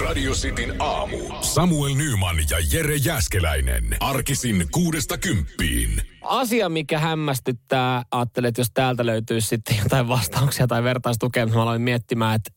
Radio 0.00 0.32
Cityn 0.32 0.74
aamu. 0.78 1.16
Samuel 1.40 1.94
Nyman 1.94 2.36
ja 2.50 2.56
Jere 2.72 2.96
Jäskeläinen. 2.96 3.96
Arkisin 4.00 4.66
kuudesta 4.70 5.18
kymppiin. 5.18 6.02
Asia, 6.22 6.68
mikä 6.68 6.98
hämmästyttää, 6.98 8.02
ajattelin, 8.10 8.48
että 8.48 8.60
jos 8.60 8.70
täältä 8.74 9.06
löytyisi 9.06 9.48
sitten 9.48 9.76
jotain 9.82 10.08
vastauksia 10.08 10.66
tai 10.66 10.82
vertaistukea, 10.82 11.46
mä 11.46 11.62
aloin 11.62 11.82
miettimään, 11.82 12.34
että, 12.34 12.50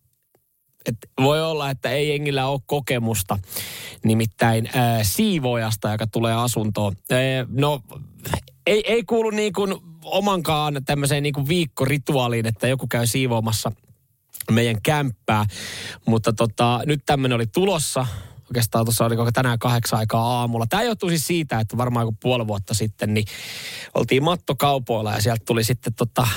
että 0.86 1.08
voi 1.22 1.42
olla, 1.42 1.70
että 1.70 1.90
ei 1.90 2.10
jengillä 2.10 2.48
ole 2.48 2.60
kokemusta 2.66 3.38
nimittäin 4.04 4.70
äh, 4.76 5.00
siivoojasta, 5.02 5.92
joka 5.92 6.08
tulee 6.08 6.34
asuntoon. 6.34 6.94
Äh, 7.12 7.48
no, 7.50 7.82
ei, 8.68 8.84
ei 8.94 9.04
kuulu 9.04 9.30
niin 9.30 9.54
kuin 9.54 9.76
omankaan 10.04 10.82
tämmöiseen 10.86 11.24
niin 11.24 11.34
kuin 11.34 11.48
viikkorituaaliin, 11.48 12.46
että 12.46 12.68
joku 12.68 12.88
käy 12.88 13.08
siivoamassa 13.08 13.72
meidän 14.52 14.82
kämppää. 14.84 15.46
Mutta 16.06 16.34
tota, 16.34 16.80
nyt 16.86 17.02
tämmöinen 17.06 17.36
oli 17.36 17.48
tulossa. 17.48 18.08
Oikeastaan 18.50 18.86
tuossa 18.86 19.06
oli 19.06 19.32
tänään 19.34 19.60
kahdeksan 19.60 20.00
aikaa 20.00 20.40
aamulla. 20.40 20.66
Tämä 20.70 20.84
johtuu 20.84 21.10
siis 21.10 21.28
siitä, 21.28 21.60
että 21.60 21.78
varmaan 21.78 22.04
joku 22.04 22.18
puoli 22.22 22.48
vuotta 22.48 22.74
sitten 22.74 23.14
niin 23.14 23.26
oltiin 23.94 24.24
mattokaupoilla 24.24 25.14
ja 25.14 25.22
sieltä 25.22 25.44
tuli 25.46 25.64
sitten 25.64 25.94
tota, 25.94 26.28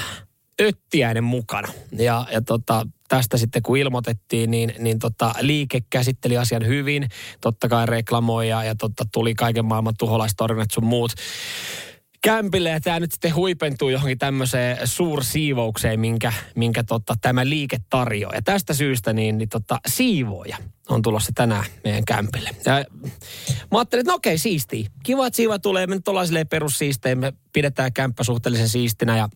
öttiäinen 0.61 1.25
mukana. 1.25 1.69
Ja, 1.93 2.27
ja 2.33 2.43
tota, 2.43 2.87
tästä 3.09 3.37
sitten 3.37 3.63
kun 3.63 3.77
ilmoitettiin, 3.79 4.51
niin, 4.51 4.75
niin 4.79 4.99
tota, 4.99 5.35
liike 5.41 5.81
käsitteli 5.91 6.39
asian 6.39 6.67
hyvin. 6.67 7.09
Totta 7.41 7.69
kai 7.69 7.87
reklamoi 7.87 8.49
ja, 8.49 8.65
ja 8.65 8.75
tota, 8.75 9.05
tuli 9.13 9.35
kaiken 9.35 9.65
maailman 9.65 9.95
tuholaistorjunnat 9.99 10.71
sun 10.71 10.85
muut 10.85 11.13
kämpille 12.23 12.71
ja 12.71 12.81
tämä 12.81 13.01
nyt 13.01 13.13
sitten 13.13 13.35
huipentuu 13.35 13.89
johonkin 13.89 14.19
tämmöiseen 14.19 14.79
suursiivoukseen, 14.85 16.01
minkä, 16.01 16.33
minkä 16.55 16.85
tota, 16.85 17.15
tämä 17.21 17.49
liike 17.49 17.77
tarjoaa. 17.91 18.35
Ja 18.35 18.43
tästä 18.43 18.75
syystä 18.75 19.13
niin, 19.13 19.39
niin 19.39 19.49
tota, 19.49 19.81
siivooja 19.89 20.57
on 20.89 21.03
tulossa 21.03 21.33
tänään 21.35 21.65
meidän 21.85 22.05
kämpille. 22.05 22.51
Ja 22.67 22.85
mä 23.71 23.79
ajattelin, 23.79 24.01
että 24.01 24.13
no 24.13 24.17
okei, 24.17 24.39
siistiä. 24.39 24.89
Kiva, 25.03 25.27
että 25.27 25.37
siiva 25.37 25.59
tulee. 25.59 25.87
Me 25.87 25.95
nyt 25.95 26.09
ollaan 26.09 26.27
silleen 26.27 26.49
perussiistejä. 26.49 27.15
Me 27.15 27.33
pidetään 27.53 27.93
kämppä 27.93 28.25
suhteellisen 28.25 28.69
siistinä 28.69 29.17
ja, 29.17 29.29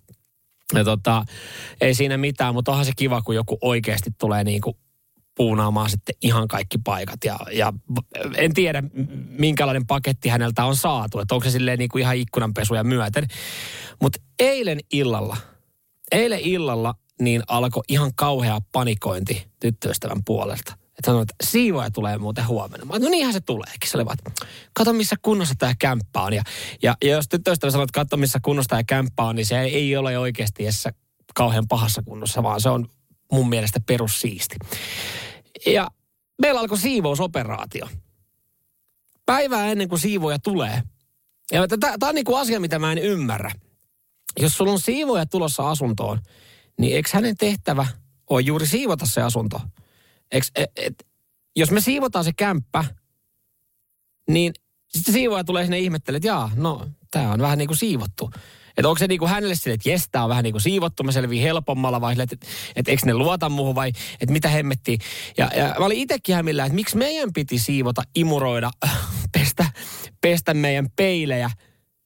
ja 0.74 0.84
tota, 0.84 1.24
ei 1.80 1.94
siinä 1.94 2.16
mitään, 2.16 2.54
mutta 2.54 2.70
onhan 2.70 2.86
se 2.86 2.92
kiva, 2.96 3.22
kun 3.22 3.34
joku 3.34 3.58
oikeasti 3.60 4.10
tulee 4.18 4.44
niin 4.44 4.60
kuin 4.60 4.76
puunaamaan 5.34 5.90
sitten 5.90 6.14
ihan 6.22 6.48
kaikki 6.48 6.78
paikat. 6.84 7.24
Ja, 7.24 7.38
ja 7.52 7.72
en 8.36 8.54
tiedä, 8.54 8.82
minkälainen 9.38 9.86
paketti 9.86 10.28
häneltä 10.28 10.64
on 10.64 10.76
saatu. 10.76 11.18
Että 11.18 11.34
onko 11.34 11.44
se 11.44 11.50
silleen 11.50 11.78
niin 11.78 11.88
kuin 11.88 12.02
ihan 12.02 12.16
ikkunanpesuja 12.16 12.84
myöten. 12.84 13.26
Mutta 14.02 14.18
eilen 14.38 14.80
illalla, 14.92 15.36
eilen 16.12 16.40
illalla 16.40 16.94
niin 17.20 17.42
alkoi 17.48 17.82
ihan 17.88 18.10
kauhea 18.14 18.58
panikointi 18.72 19.46
tyttöystävän 19.60 20.24
puolelta. 20.24 20.72
Että 20.72 21.10
sanoi, 21.10 21.22
että 21.22 21.34
siivoja 21.44 21.90
tulee 21.90 22.18
muuten 22.18 22.46
huomenna. 22.46 22.86
Mä 22.86 22.98
no 22.98 23.08
niinhän 23.08 23.32
se 23.32 23.40
tuleekin. 23.40 23.90
Se 23.90 23.96
oli 23.96 24.04
vaan, 24.04 24.16
kato 24.72 24.92
missä 24.92 25.16
kunnossa 25.22 25.54
tämä 25.58 25.74
kämppä 25.78 26.20
on. 26.20 26.32
Ja, 26.32 26.42
ja, 26.82 26.96
ja 27.04 27.10
jos 27.10 27.28
tyttöystävä 27.28 27.70
sanoo, 27.70 27.84
että 27.84 28.00
kato 28.00 28.16
missä 28.16 28.38
kunnossa 28.42 28.68
tämä 28.68 28.84
kämppä 28.84 29.22
on, 29.22 29.36
niin 29.36 29.46
se 29.46 29.60
ei 29.60 29.96
ole 29.96 30.18
oikeasti 30.18 30.62
edes 30.64 30.88
kauhean 31.34 31.68
pahassa 31.68 32.02
kunnossa, 32.02 32.42
vaan 32.42 32.60
se 32.60 32.68
on 32.68 32.88
mun 33.32 33.48
mielestä 33.48 33.80
perussiisti. 33.86 34.56
Ja 35.66 35.90
meillä 36.42 36.60
alkoi 36.60 36.78
siivousoperaatio. 36.78 37.88
Päivää 39.26 39.66
ennen 39.66 39.88
kuin 39.88 39.98
siivoja 39.98 40.38
tulee. 40.38 40.82
Ja 41.52 41.68
tämä 41.68 42.08
on 42.08 42.14
niinku 42.14 42.34
asia, 42.34 42.60
mitä 42.60 42.78
mä 42.78 42.92
en 42.92 42.98
ymmärrä. 42.98 43.50
Jos 44.38 44.56
sulla 44.56 44.72
on 44.72 44.80
siivoja 44.80 45.26
tulossa 45.26 45.70
asuntoon, 45.70 46.20
niin 46.78 46.96
eikö 46.96 47.08
hänen 47.12 47.36
tehtävä 47.36 47.86
ole 48.30 48.40
juuri 48.40 48.66
siivota 48.66 49.06
se 49.06 49.22
asunto? 49.22 49.60
Eks, 50.30 50.50
et, 50.54 50.70
et, 50.76 51.06
jos 51.56 51.70
me 51.70 51.80
siivotaan 51.80 52.24
se 52.24 52.32
kämppä, 52.36 52.84
niin 54.28 54.52
sitten 54.88 55.14
siivoja 55.14 55.44
tulee 55.44 55.64
sinne 55.64 55.78
ihmettelemään, 55.78 56.18
että 56.18 56.28
jaa, 56.28 56.50
no 56.54 56.88
tämä 57.10 57.32
on 57.32 57.40
vähän 57.40 57.58
niin 57.58 57.68
kuin 57.68 57.78
siivottu. 57.78 58.30
Että 58.76 58.88
onko 58.88 58.98
se 58.98 59.06
niinku 59.06 59.26
hänelle 59.26 59.54
sille, 59.54 59.74
että 59.74 59.88
jes, 59.88 60.08
on 60.14 60.28
vähän 60.28 60.44
niinku 60.44 60.60
siivottu, 60.60 61.02
mä 61.02 61.12
selviin 61.12 61.42
helpommalla 61.42 62.00
vai 62.00 62.12
sille, 62.12 62.22
että, 62.22 62.34
että, 62.34 62.46
että 62.76 62.90
eikö 62.90 63.06
ne 63.06 63.14
luota 63.14 63.48
muuhun 63.48 63.74
vai 63.74 63.92
että 64.20 64.32
mitä 64.32 64.48
hemmettiin. 64.48 65.00
Ja, 65.38 65.50
ja 65.56 65.74
mä 65.78 65.86
olin 65.86 65.98
itsekin 65.98 66.34
hämillä, 66.34 66.64
että 66.64 66.74
miksi 66.74 66.96
meidän 66.96 67.32
piti 67.32 67.58
siivota, 67.58 68.02
imuroida, 68.14 68.70
pestä, 69.38 69.66
pestä 70.20 70.54
meidän 70.54 70.88
peilejä 70.96 71.50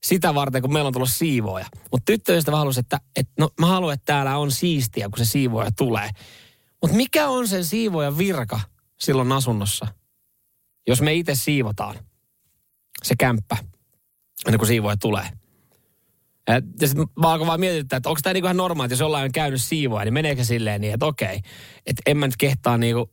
sitä 0.06 0.34
varten, 0.34 0.62
kun 0.62 0.72
meillä 0.72 0.87
on 0.87 0.93
tullut 0.93 1.10
siivoja. 1.10 1.66
Mutta 1.93 2.04
tyttöystävä 2.04 2.56
halusi, 2.56 2.81
että, 2.81 3.00
että 3.16 3.33
no, 3.38 3.50
mä 3.60 3.66
haluan, 3.66 3.94
että 3.94 4.04
täällä 4.04 4.37
on 4.37 4.50
siistiä, 4.50 5.09
kun 5.09 5.19
se 5.19 5.25
siivoja 5.25 5.71
tulee. 5.77 6.10
Mutta 6.83 6.97
mikä 6.97 7.28
on 7.28 7.48
sen 7.48 7.65
siivoja 7.65 8.19
virka 8.19 8.60
silloin 9.00 9.33
asunnossa, 9.33 9.87
jos 10.87 11.00
me 11.00 11.15
itse 11.15 11.34
siivotaan 11.34 11.97
se 13.03 13.15
kämppä, 13.19 13.56
ennen 14.47 14.59
kuin 14.59 14.69
siivoja 14.69 14.97
tulee? 14.97 15.28
Ja 16.49 16.89
sitten 16.89 17.07
mä 17.21 17.33
alkoin 17.33 17.49
vaan 17.49 17.61
mietittää, 17.61 17.97
että 17.97 18.09
onko 18.09 18.21
tämä 18.23 18.34
niinku 18.34 18.47
ihan 18.47 18.57
normaali, 18.57 18.87
että 18.87 18.93
jos 18.93 19.01
jollain 19.01 19.25
on 19.25 19.33
käynyt 19.33 19.62
siivoja, 19.62 20.05
niin 20.05 20.15
meneekö 20.15 20.45
silleen 20.45 20.81
niin, 20.81 20.95
että 20.95 21.07
okei, 21.07 21.41
että 21.87 22.03
en 22.07 22.17
mä 22.17 22.27
nyt 22.27 22.37
kehtaa 22.37 22.79
niinku 22.79 23.11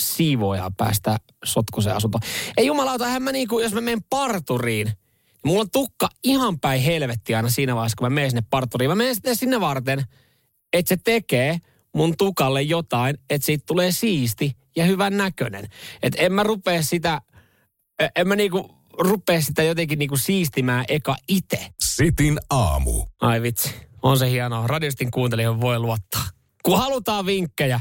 siivoja 0.00 0.70
päästä 0.76 1.16
sotkuseen 1.44 1.96
asuntoon. 1.96 2.22
Ei 2.56 2.66
jumalauta, 2.66 3.06
eihän 3.06 3.22
mä 3.22 3.32
niinku, 3.32 3.60
jos 3.60 3.74
mä 3.74 3.80
menen 3.80 4.02
parturiin, 4.10 4.86
niin 4.86 4.96
mulla 5.44 5.60
on 5.60 5.70
tukka 5.70 6.08
ihan 6.24 6.60
päin 6.60 6.82
helvetti 6.82 7.34
aina 7.34 7.48
siinä 7.48 7.74
vaiheessa, 7.74 7.96
kun 7.96 8.06
mä 8.06 8.10
menen 8.10 8.30
sinne 8.30 8.42
parturiin. 8.50 8.90
Mä 8.90 8.94
menen 8.94 9.14
sitten 9.14 9.36
sinne 9.36 9.60
varten, 9.60 10.04
että 10.72 10.88
se 10.88 10.96
tekee 11.04 11.58
mun 11.94 12.16
tukalle 12.16 12.62
jotain, 12.62 13.18
että 13.30 13.46
siitä 13.46 13.64
tulee 13.66 13.92
siisti 13.92 14.56
ja 14.76 14.84
hyvän 14.84 15.16
näköinen. 15.16 15.68
Että 16.02 16.22
en 16.22 16.32
mä 16.32 16.42
rupea 16.42 16.82
sitä, 16.82 17.20
en 18.16 18.28
mä 18.28 18.36
niinku 18.36 18.77
rupea 18.98 19.40
sitä 19.40 19.62
jotenkin 19.62 19.98
niinku 19.98 20.16
siistimään 20.16 20.84
eka 20.88 21.16
itse. 21.28 21.66
Sitin 21.80 22.38
aamu. 22.50 23.04
Ai 23.20 23.42
vitsi, 23.42 23.74
on 24.02 24.18
se 24.18 24.30
hienoa. 24.30 24.66
Radiostin 24.66 25.10
kuuntelijan 25.10 25.60
voi 25.60 25.78
luottaa. 25.78 26.22
Kun 26.62 26.78
halutaan 26.78 27.26
vinkkejä, 27.26 27.80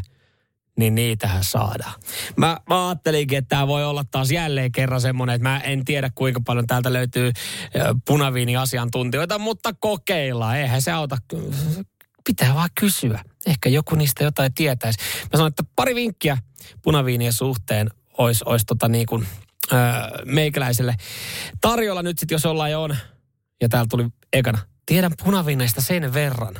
niin 0.77 0.95
niitähän 0.95 1.43
saadaan. 1.43 1.93
Mä, 2.35 2.57
mä 2.69 2.87
ajattelinkin, 2.87 3.37
että 3.37 3.49
tämä 3.49 3.67
voi 3.67 3.85
olla 3.85 4.03
taas 4.11 4.31
jälleen 4.31 4.71
kerran 4.71 5.01
semmoinen, 5.01 5.35
että 5.35 5.49
mä 5.49 5.59
en 5.59 5.85
tiedä 5.85 6.09
kuinka 6.15 6.41
paljon 6.45 6.67
täältä 6.67 6.93
löytyy 6.93 7.31
punaviini-asiantuntijoita, 8.07 9.39
mutta 9.39 9.73
kokeillaan. 9.79 10.57
Eihän 10.57 10.81
se 10.81 10.91
auta. 10.91 11.17
Pitää 12.25 12.55
vaan 12.55 12.69
kysyä. 12.79 13.23
Ehkä 13.45 13.69
joku 13.69 13.95
niistä 13.95 14.23
jotain 14.23 14.53
tietäisi. 14.53 14.99
Mä 15.23 15.29
sanoin, 15.33 15.49
että 15.49 15.63
pari 15.75 15.95
vinkkiä 15.95 16.37
punaviinien 16.81 17.33
suhteen 17.33 17.89
olisi, 18.17 18.43
olisi 18.47 18.65
tota 18.65 18.87
niin 18.87 19.05
kuin, 19.05 19.27
öö, 19.73 19.79
meikäläiselle 20.25 20.95
tarjolla 21.61 22.03
nyt 22.03 22.19
sitten, 22.19 22.35
jos 22.35 22.45
ollaan 22.45 22.71
jo 22.71 22.81
on 22.81 22.97
ja 23.61 23.69
täällä 23.69 23.87
tuli 23.89 24.07
ekana, 24.33 24.57
tiedän 24.85 25.11
punavineista 25.23 25.81
sen 25.81 26.13
verran, 26.13 26.55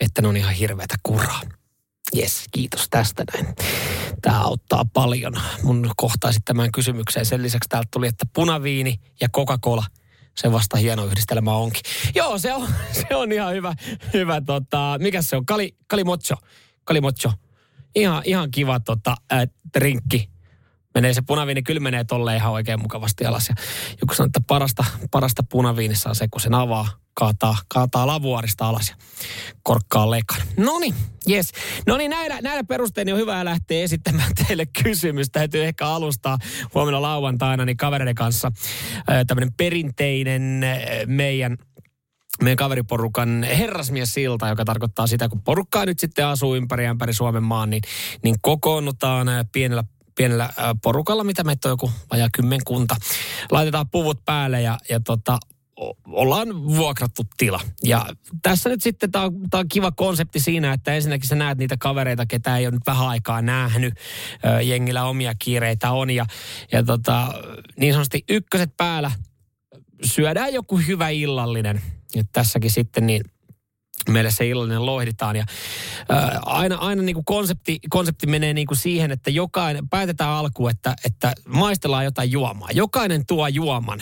että 0.00 0.22
ne 0.22 0.28
on 0.28 0.36
ihan 0.36 0.54
hirveätä 0.54 0.94
kuraa. 1.02 1.40
Jes, 2.14 2.44
kiitos 2.50 2.86
tästä 2.90 3.24
näin. 3.32 3.54
Tämä 4.22 4.40
auttaa 4.40 4.84
paljon. 4.92 5.32
Mun 5.62 5.90
kohtaisit 5.96 6.44
tämän 6.44 6.72
kysymykseen. 6.72 7.26
Sen 7.26 7.42
lisäksi 7.42 7.68
täältä 7.68 7.88
tuli, 7.92 8.06
että 8.06 8.26
punaviini 8.34 9.00
ja 9.20 9.28
Coca-Cola, 9.28 9.84
se 10.36 10.52
vasta 10.52 10.76
hieno 10.76 11.06
yhdistelmä 11.06 11.52
onkin. 11.52 11.82
Joo, 12.14 12.38
se 12.38 12.54
on, 12.54 12.68
se 13.08 13.16
on 13.16 13.32
ihan 13.32 13.54
hyvä. 13.54 13.74
hyvä 14.14 14.40
tota, 14.40 14.96
mikä 14.98 15.22
se 15.22 15.36
on? 15.36 15.46
Kali, 15.46 15.76
kalimocho. 15.86 16.34
Kalimocho. 16.84 17.32
Ihan, 17.94 18.22
ihan 18.24 18.50
kiva 18.50 18.80
tota, 18.80 19.16
äh, 19.32 19.48
rinkki 19.76 20.30
menee 20.94 21.14
se 21.14 21.22
punaviini 21.22 21.62
kylmenee 21.62 22.04
tolle 22.04 22.36
ihan 22.36 22.52
oikein 22.52 22.82
mukavasti 22.82 23.26
alas. 23.26 23.48
Ja 23.48 23.54
joku 24.00 24.14
sanoo, 24.14 24.26
että 24.26 24.40
parasta, 24.46 24.84
parasta 25.10 25.42
punaviinissa 25.42 26.08
on 26.08 26.14
se, 26.14 26.28
kun 26.30 26.40
sen 26.40 26.54
avaa, 26.54 26.88
kaataa, 27.14 27.56
kaataa 27.68 28.06
lavuarista 28.06 28.68
alas 28.68 28.88
ja 28.88 28.96
korkkaa 29.62 30.10
lekan. 30.10 30.42
No 30.56 30.78
niin, 30.78 30.94
yes. 31.30 31.52
No 31.86 31.96
niin, 31.96 32.10
näillä, 32.10 32.40
näillä 32.40 32.64
perustein 32.64 33.12
on 33.12 33.18
hyvä 33.18 33.44
lähteä 33.44 33.82
esittämään 33.82 34.32
teille 34.46 34.66
kysymys. 34.82 35.30
Täytyy 35.30 35.64
ehkä 35.64 35.86
alustaa 35.86 36.38
huomenna 36.74 37.02
lauantaina 37.02 37.64
niin 37.64 37.76
kavereiden 37.76 38.14
kanssa 38.14 38.52
tämmöinen 39.26 39.52
perinteinen 39.56 40.64
meidän 41.06 41.56
meidän 42.42 42.56
kaveriporukan 42.56 43.42
herrasmies-silta, 43.42 44.48
joka 44.48 44.64
tarkoittaa 44.64 45.06
sitä, 45.06 45.28
kun 45.28 45.42
porukkaa 45.42 45.86
nyt 45.86 45.98
sitten 45.98 46.26
asuu 46.26 46.54
ympäri 46.54 46.84
ympäri 46.84 47.12
Suomen 47.12 47.42
maan, 47.42 47.70
niin, 47.70 47.82
niin 48.24 48.36
kokoonnutaan 48.42 49.26
pienellä 49.52 49.84
pienellä 50.18 50.50
porukalla, 50.82 51.24
mitä 51.24 51.44
meitä 51.44 51.68
on 51.68 51.72
joku 51.72 51.90
vajaa 52.10 52.28
kymmenkunta. 52.32 52.96
Laitetaan 53.50 53.88
puvut 53.88 54.24
päälle 54.24 54.62
ja, 54.62 54.78
ja 54.88 55.00
tota, 55.00 55.38
ollaan 56.06 56.66
vuokrattu 56.66 57.22
tila. 57.36 57.60
Ja 57.84 58.06
tässä 58.42 58.68
nyt 58.68 58.82
sitten 58.82 59.12
tämä 59.12 59.24
on, 59.24 59.32
on 59.52 59.68
kiva 59.68 59.92
konsepti 59.92 60.40
siinä, 60.40 60.72
että 60.72 60.94
ensinnäkin 60.94 61.28
sä 61.28 61.34
näet 61.34 61.58
niitä 61.58 61.76
kavereita, 61.76 62.26
ketä 62.26 62.56
ei 62.56 62.66
ole 62.66 62.74
nyt 62.74 62.86
vähän 62.86 63.08
aikaa 63.08 63.42
nähnyt. 63.42 63.94
Jengillä 64.62 65.04
omia 65.04 65.34
kiireitä 65.38 65.90
on 65.90 66.10
ja, 66.10 66.26
ja 66.72 66.82
tota, 66.82 67.34
niin 67.80 67.92
sanotusti 67.92 68.24
ykköset 68.28 68.76
päällä 68.76 69.10
syödään 70.04 70.54
joku 70.54 70.76
hyvä 70.76 71.08
illallinen. 71.08 71.82
Ja 72.14 72.24
tässäkin 72.32 72.70
sitten 72.70 73.06
niin 73.06 73.22
meille 74.12 74.30
se 74.30 74.48
illallinen 74.48 74.86
lohditaan. 74.86 75.36
Ja 75.36 75.44
ää, 76.08 76.40
aina, 76.46 76.76
aina 76.76 77.02
niin 77.02 77.14
kuin 77.14 77.24
konsepti, 77.24 77.78
konsepti 77.90 78.26
menee 78.26 78.54
niin 78.54 78.66
kuin 78.66 78.78
siihen, 78.78 79.10
että 79.10 79.30
jokainen, 79.30 79.88
päätetään 79.88 80.30
alkuun, 80.30 80.70
että, 80.70 80.96
että 81.04 81.32
maistellaan 81.48 82.04
jotain 82.04 82.30
juomaa. 82.30 82.68
Jokainen 82.72 83.26
tuo 83.26 83.48
juoman. 83.48 84.00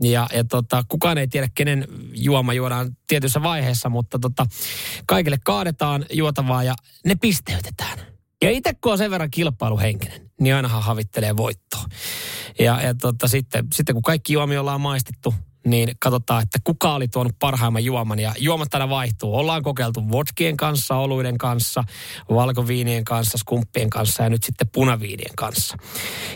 Ja, 0.00 0.28
ja 0.34 0.44
tota, 0.44 0.84
kukaan 0.88 1.18
ei 1.18 1.28
tiedä, 1.28 1.48
kenen 1.54 1.88
juoma 2.14 2.52
juodaan 2.52 2.96
tietyssä 3.08 3.42
vaiheessa, 3.42 3.88
mutta 3.88 4.18
tota, 4.18 4.46
kaikille 5.06 5.38
kaadetaan 5.44 6.06
juotavaa 6.12 6.64
ja 6.64 6.74
ne 7.04 7.14
pisteytetään. 7.14 7.98
Ja 8.42 8.50
itse 8.50 8.74
kun 8.74 8.92
on 8.92 8.98
sen 8.98 9.10
verran 9.10 9.30
kilpailuhenkinen, 9.30 10.30
niin 10.40 10.54
ainahan 10.54 10.82
havittelee 10.82 11.36
voittoa. 11.36 11.84
Ja, 12.58 12.80
ja 12.82 12.94
tota, 12.94 13.28
sitten, 13.28 13.66
sitten 13.74 13.94
kun 13.94 14.02
kaikki 14.02 14.32
juomia 14.32 14.60
ollaan 14.60 14.80
maistettu, 14.80 15.34
niin 15.66 15.96
katsotaan, 16.00 16.42
että 16.42 16.58
kuka 16.64 16.94
oli 16.94 17.08
tuonut 17.08 17.38
parhaimman 17.38 17.84
juoman. 17.84 18.18
Ja 18.18 18.34
juomat 18.38 18.74
aina 18.74 18.88
vaihtuu. 18.88 19.36
Ollaan 19.36 19.62
kokeiltu 19.62 20.10
vodkien 20.10 20.56
kanssa, 20.56 20.96
oluiden 20.96 21.38
kanssa, 21.38 21.84
valkoviinien 22.30 23.04
kanssa, 23.04 23.38
skumppien 23.38 23.90
kanssa 23.90 24.22
ja 24.22 24.30
nyt 24.30 24.42
sitten 24.42 24.68
punaviinien 24.72 25.36
kanssa. 25.36 25.76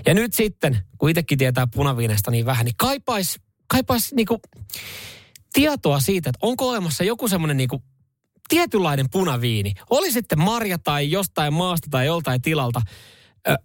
Ja 0.07 0.15
nyt 0.15 0.35
sitten, 0.35 0.79
kun 0.99 1.11
itsekin 1.11 1.39
tietää 1.39 1.67
punaviineista 1.67 2.31
niin 2.31 2.47
vähän, 2.47 2.65
niin 2.65 2.77
kaipais, 2.77 3.41
kaipais 3.67 4.15
niinku 4.15 4.41
tietoa 5.53 6.01
siitä, 6.01 6.31
että 6.31 6.47
onko 6.47 6.69
olemassa 6.69 7.05
joku 7.05 7.29
semmoinen 7.29 7.57
niinku 7.57 7.83
tietynlainen 8.49 9.11
punaviini. 9.11 9.75
Oli 9.91 10.13
sitten 10.13 10.39
marja 10.41 10.79
tai 10.79 11.11
jostain 11.11 11.55
maasta 11.55 11.89
tai 11.91 12.07
joltain 12.07 12.43
tilalta, 12.43 12.83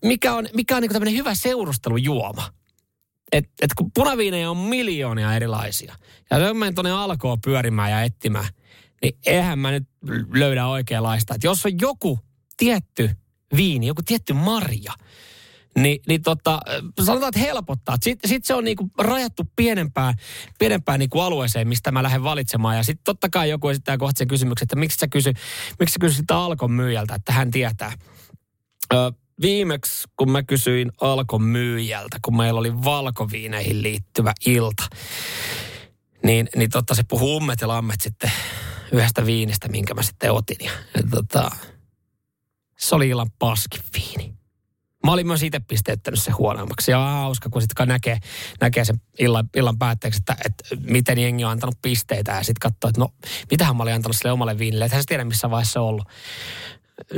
mikä 0.05 0.33
on, 0.33 0.47
mikä 0.53 0.75
on 0.75 0.81
niinku 0.81 0.93
tämmöinen 0.93 1.15
hyvä 1.15 1.35
seurustelujuoma 1.35 2.60
et, 3.31 3.49
et 3.61 3.73
kun 3.73 3.91
punaviinejä 3.93 4.51
on 4.51 4.57
miljoonia 4.57 5.35
erilaisia, 5.35 5.95
ja 6.29 6.37
jos 6.37 6.57
mä 6.57 6.71
tuonne 6.71 6.91
alkoon 6.91 7.41
pyörimään 7.41 7.91
ja 7.91 8.03
etsimään, 8.03 8.47
niin 9.01 9.17
eihän 9.25 9.59
mä 9.59 9.71
nyt 9.71 9.83
löydä 10.33 10.67
oikeanlaista. 10.67 11.35
Et 11.35 11.43
jos 11.43 11.65
on 11.65 11.79
joku 11.81 12.19
tietty 12.57 13.09
viini, 13.55 13.87
joku 13.87 14.01
tietty 14.05 14.33
marja, 14.33 14.93
niin, 15.77 15.99
niin 16.07 16.21
tota, 16.21 16.59
sanotaan, 17.03 17.29
että 17.29 17.39
helpottaa. 17.39 17.97
Sitten 18.01 18.29
sit 18.29 18.45
se 18.45 18.53
on 18.53 18.63
niinku 18.63 18.91
rajattu 18.97 19.43
pienempään, 19.55 20.13
pienempään 20.59 20.99
niinku 20.99 21.19
alueeseen, 21.19 21.67
mistä 21.67 21.91
mä 21.91 22.03
lähden 22.03 22.23
valitsemaan. 22.23 22.77
Ja 22.77 22.83
sitten 22.83 23.03
totta 23.03 23.29
kai 23.29 23.49
joku 23.49 23.69
esittää 23.69 23.97
kohta 23.97 24.17
sen 24.17 24.27
kysymyksen, 24.27 24.65
että 24.65 24.75
miksi 24.75 24.97
sä 24.97 25.07
kysy, 25.07 25.33
miksi 25.79 25.93
sä 25.93 25.99
kysy 25.99 26.15
sitä 26.15 26.37
Alkon 26.37 26.71
myyjältä, 26.71 27.15
että 27.15 27.33
hän 27.33 27.51
tietää. 27.51 27.93
Ö, 28.93 29.11
viimeksi, 29.41 30.07
kun 30.17 30.31
mä 30.31 30.43
kysyin 30.43 30.91
Alkon 31.01 31.43
myyjältä, 31.43 32.17
kun 32.21 32.37
meillä 32.37 32.59
oli 32.59 32.83
valkoviineihin 32.83 33.83
liittyvä 33.83 34.33
ilta, 34.45 34.83
niin, 36.23 36.49
niin 36.55 36.69
totta, 36.69 36.95
se 36.95 37.03
puhuu 37.03 37.37
ummet 37.37 37.61
ja 37.61 37.67
lammet 37.67 38.01
sitten 38.01 38.31
yhdestä 38.91 39.25
viinistä, 39.25 39.67
minkä 39.67 39.93
mä 39.93 40.03
sitten 40.03 40.31
otin. 40.31 40.57
Ja, 40.59 40.71
ja 40.71 41.03
tota, 41.11 41.51
se 42.77 42.95
oli 42.95 43.09
illan 43.09 43.31
paskin 43.39 43.83
viini. 43.93 44.33
Mä 45.05 45.11
olin 45.11 45.27
myös 45.27 45.43
itse 45.43 45.59
pisteyttänyt 45.59 46.21
sen 46.21 46.37
huonommaksi. 46.37 46.91
Ja 46.91 46.99
hauska, 46.99 47.49
kun 47.49 47.61
sitten 47.61 47.87
näkee, 47.87 48.17
näkee 48.61 48.85
sen 48.85 49.01
illan, 49.19 49.49
illan 49.55 49.77
päätteeksi, 49.77 50.19
että, 50.19 50.35
että 50.45 50.91
miten 50.91 51.17
jengi 51.17 51.45
on 51.45 51.51
antanut 51.51 51.81
pisteitä. 51.81 52.31
Ja 52.31 52.43
sitten 52.43 52.71
katsoo, 52.71 52.89
että 52.89 53.01
no, 53.01 53.09
mitähän 53.51 53.75
mä 53.75 53.83
olin 53.83 53.93
antanut 53.93 54.15
sille 54.15 54.31
omalle 54.31 54.57
viinille. 54.57 54.85
Että 54.85 54.95
hän 54.95 55.03
tiedä, 55.07 55.23
missä 55.23 55.49
vaiheessa 55.49 55.73
se 55.73 55.79
on 55.79 55.85
ollut 55.85 56.07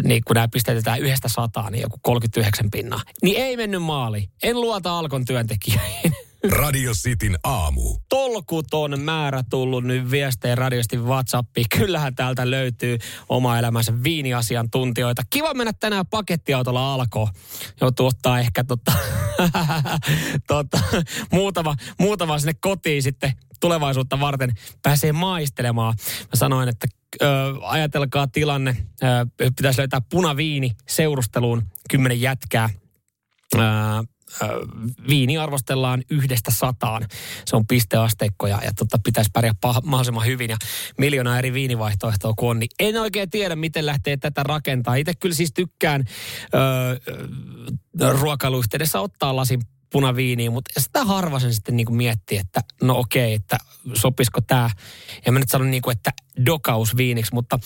niin 0.04 0.22
kun 0.28 0.34
nämä 0.34 0.48
pistetään 0.48 1.00
yhdestä 1.00 1.30
sataan, 1.30 1.72
niin 1.72 1.82
joku 1.82 1.98
39 2.02 2.72
pinnaa. 2.72 3.02
Niin 3.22 3.38
ei 3.38 3.58
mennyt 3.58 3.84
maali. 3.84 4.30
En 4.44 4.62
luota 4.62 5.00
Alkon 5.00 5.26
työntekijöihin. 5.26 6.14
Radio 6.52 6.92
Cityn 6.94 7.38
aamu. 7.44 7.98
Tolkuton 8.10 9.00
määrä 9.00 9.44
tullut 9.50 9.84
nyt 9.84 10.12
viestejä 10.12 10.56
radiosti 10.56 10.98
WhatsAppiin. 10.98 11.66
Kyllähän 11.78 12.16
täältä 12.16 12.52
löytyy 12.52 12.98
oma 13.30 13.60
elämänsä 13.60 14.04
viiniasiantuntijoita. 14.04 15.22
Kiva 15.30 15.54
mennä 15.54 15.74
tänään 15.80 16.06
pakettiautolla 16.08 16.94
alkoon. 16.94 17.28
Joutuu 17.82 18.08
ottaa 18.08 18.40
ehkä 18.40 18.64
tota, 18.64 18.92
tota, 20.48 20.80
muutama, 21.32 21.76
muutama 22.00 22.40
sinne 22.40 22.54
kotiin 22.54 23.04
sitten 23.04 23.34
tulevaisuutta 23.60 24.20
varten 24.20 24.52
pääsee 24.82 25.12
maistelemaan. 25.12 25.94
Mä 26.20 26.36
sanoin, 26.36 26.70
että 26.70 26.88
ö, 27.22 27.26
ajatelkaa 27.62 28.28
tilanne, 28.28 28.78
ö, 29.04 29.08
pitäisi 29.40 29.80
löytää 29.80 30.02
punaviini 30.10 30.72
seurusteluun, 30.88 31.64
kymmenen 31.90 32.22
jätkää. 32.22 32.70
Ö, 33.56 33.60
viini 35.10 35.38
arvostellaan 35.38 36.04
yhdestä 36.10 36.52
sataan. 36.52 37.06
Se 37.46 37.56
on 37.56 37.68
pisteasteikko 37.68 38.48
ja, 38.48 38.60
ja 38.64 38.72
tota, 38.74 38.98
pitäisi 39.04 39.30
pärjää 39.34 39.54
pah- 39.68 39.86
mahdollisimman 39.86 40.26
hyvin. 40.26 40.50
Ja 40.50 40.58
miljoona 40.98 41.40
eri 41.40 41.54
viinivaihtoehtoa 41.54 42.34
kun 42.38 42.50
on, 42.50 42.60
niin 42.60 42.70
en 42.80 43.02
oikein 43.02 43.30
tiedä, 43.30 43.56
miten 43.56 43.86
lähtee 43.86 44.18
tätä 44.18 44.44
rakentaa. 44.44 44.96
Itse 44.96 45.14
kyllä 45.14 45.36
siis 45.36 45.54
tykkään 45.54 46.04
öö, 46.54 48.12
ruokailuyhteydessä 48.20 49.00
ottaa 49.00 49.36
lasin 49.36 49.62
punaviiniä, 49.94 50.52
mutta 50.52 50.82
sitä 50.82 51.04
harva 51.06 51.40
sen 51.40 51.54
sitten 51.54 51.78
niin 51.78 51.96
miettii, 51.96 52.38
että 52.38 52.62
no 52.82 53.00
okei, 53.00 53.34
että 53.34 53.58
sopisiko 53.94 54.42
tämä, 54.42 54.70
en 55.26 55.34
mä 55.34 55.40
nyt 55.40 55.50
sano 55.50 55.66
niin 55.66 55.82
kuin, 55.82 55.96
että 55.98 56.12
dokaus 56.46 56.98
viiniksi, 56.98 57.34
mutta 57.34 57.60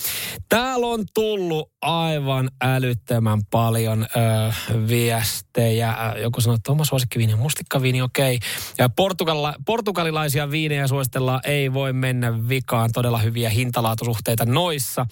täällä 0.49 0.87
on 0.87 1.05
tullut 1.13 1.71
aivan 1.81 2.49
älyttömän 2.61 3.41
paljon 3.51 4.03
ö, 4.03 4.53
viestejä. 4.87 5.95
Joku 6.21 6.41
sanoo, 6.41 6.55
että 6.55 6.71
oma 6.71 6.85
suosikkiviini 6.85 7.33
on 7.33 7.39
mustikkaviini, 7.39 8.01
okei. 8.01 8.39
Ja 8.77 8.89
portugala, 8.89 9.53
portugalilaisia 9.65 10.51
viinejä 10.51 10.87
suositellaan, 10.87 11.39
ei 11.43 11.73
voi 11.73 11.93
mennä 11.93 12.49
vikaan. 12.49 12.91
Todella 12.93 13.17
hyviä 13.17 13.49
hintalaatusuhteita 13.49 14.45
noissa. 14.45 15.05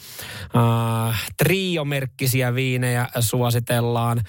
Äh, 1.10 1.26
triomerkkisiä 1.38 2.56
viinejä 2.56 3.10
suositellaan. 3.20 4.22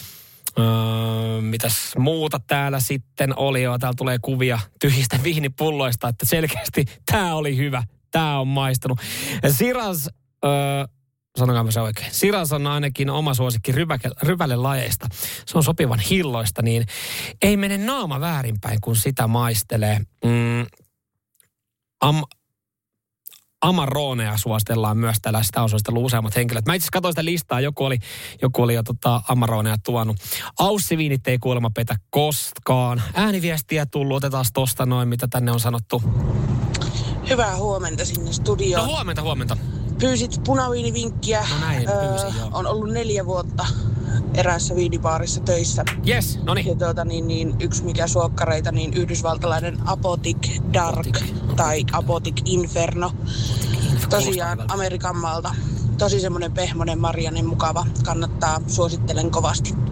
Öö, 0.59 1.41
mitäs 1.41 1.93
muuta 1.99 2.41
täällä 2.47 2.81
sitten 2.81 3.39
oli 3.39 3.63
jo? 3.63 3.79
Täällä 3.79 3.97
tulee 3.97 4.19
kuvia 4.23 4.59
tyhjistä 4.81 5.19
viinipulloista, 5.23 6.09
että 6.09 6.27
selkeästi 6.27 6.85
tämä 7.13 7.35
oli 7.35 7.57
hyvä. 7.57 7.83
Tämä 8.11 8.41
on 8.41 8.49
maistunut. 8.49 8.99
Siras, 9.51 10.09
öö, 10.45 10.53
sanokaa 11.39 11.71
se 11.71 11.81
oikein. 11.81 12.15
Siras 12.15 12.53
on 12.53 12.67
ainakin 12.67 13.11
oma 13.11 13.35
suosikki 13.35 13.73
ryvälle 14.23 14.57
lajeista. 14.57 15.07
Se 15.47 15.59
on 15.59 15.65
sopivan 15.65 16.01
hilloista, 16.01 16.63
niin 16.63 16.87
ei 17.43 17.57
mene 17.57 17.79
naama 17.79 18.21
väärinpäin, 18.21 18.79
kun 18.81 18.97
sitä 18.97 19.27
maistelee. 19.27 19.99
Mm, 20.25 20.67
am, 22.01 22.23
Amaronea 23.69 24.37
suositellaan 24.37 24.97
myös 24.97 25.17
täällä. 25.23 25.43
Sitä 25.43 25.63
on 25.63 25.69
suositellut 25.69 26.05
useammat 26.05 26.37
henkilöt. 26.37 26.67
Mä 26.67 26.75
itse 26.75 26.89
katsoin 26.93 27.13
sitä 27.13 27.25
listaa. 27.25 27.61
Joku 27.61 27.85
oli, 27.85 27.99
joku 28.43 28.63
oli 28.63 28.75
jo 28.75 28.83
tota 28.83 29.23
Amaronea 29.29 29.77
tuonut. 29.85 30.17
Aussiviinit 30.59 31.29
ei 31.29 31.39
kuulemma 31.39 31.71
petä 31.71 31.97
koskaan. 32.11 33.03
Ääniviestiä 33.15 33.87
tullut. 33.87 34.17
Otetaan 34.17 34.45
tosta 34.55 34.87
noin, 34.87 35.09
mitä 35.09 35.29
tänne 35.31 35.53
on 35.53 35.61
sanottu. 35.61 36.03
Hyvää 37.31 37.57
huomenta 37.57 38.05
sinne 38.05 38.33
studioon. 38.33 38.87
No 38.87 38.93
huomenta, 38.93 39.23
huomenta. 39.23 39.57
Pyysit 40.01 40.41
punaviinivinkkiä. 40.47 41.41
No 41.51 41.67
näin, 41.67 41.89
pyysin, 41.89 42.41
joo. 42.41 42.49
On 42.53 42.67
ollut 42.67 42.91
neljä 42.93 43.27
vuotta 43.27 43.67
eräässä 44.35 44.77
viinipaarissa 44.77 45.41
töissä. 45.41 45.85
Yes, 46.09 46.39
no 46.43 46.55
niin. 46.55 46.67
Ja 46.67 46.75
tuota, 46.75 47.05
niin, 47.05 47.29
niin, 47.29 47.57
yksi 47.61 47.85
mikä 47.85 48.07
suokkareita, 48.07 48.73
niin 48.73 48.95
yhdysvaltalainen 48.95 49.79
Apotic 49.87 50.61
Dark 50.73 51.07
Apotic. 51.07 51.57
tai 51.57 51.85
Apotic 51.93 52.43
Inferno. 52.45 53.07
Apotic 53.07 54.09
Tosiaan 54.11 54.73
Amerikan 54.73 55.17
maalta. 55.17 55.55
Tosi 55.99 56.21
semmoinen 56.21 56.53
pehmonen, 56.53 57.01
marjanen, 57.01 57.47
mukava. 57.47 57.87
Kannattaa, 58.05 58.61
suosittelen 58.67 59.31
kovasti. 59.31 59.86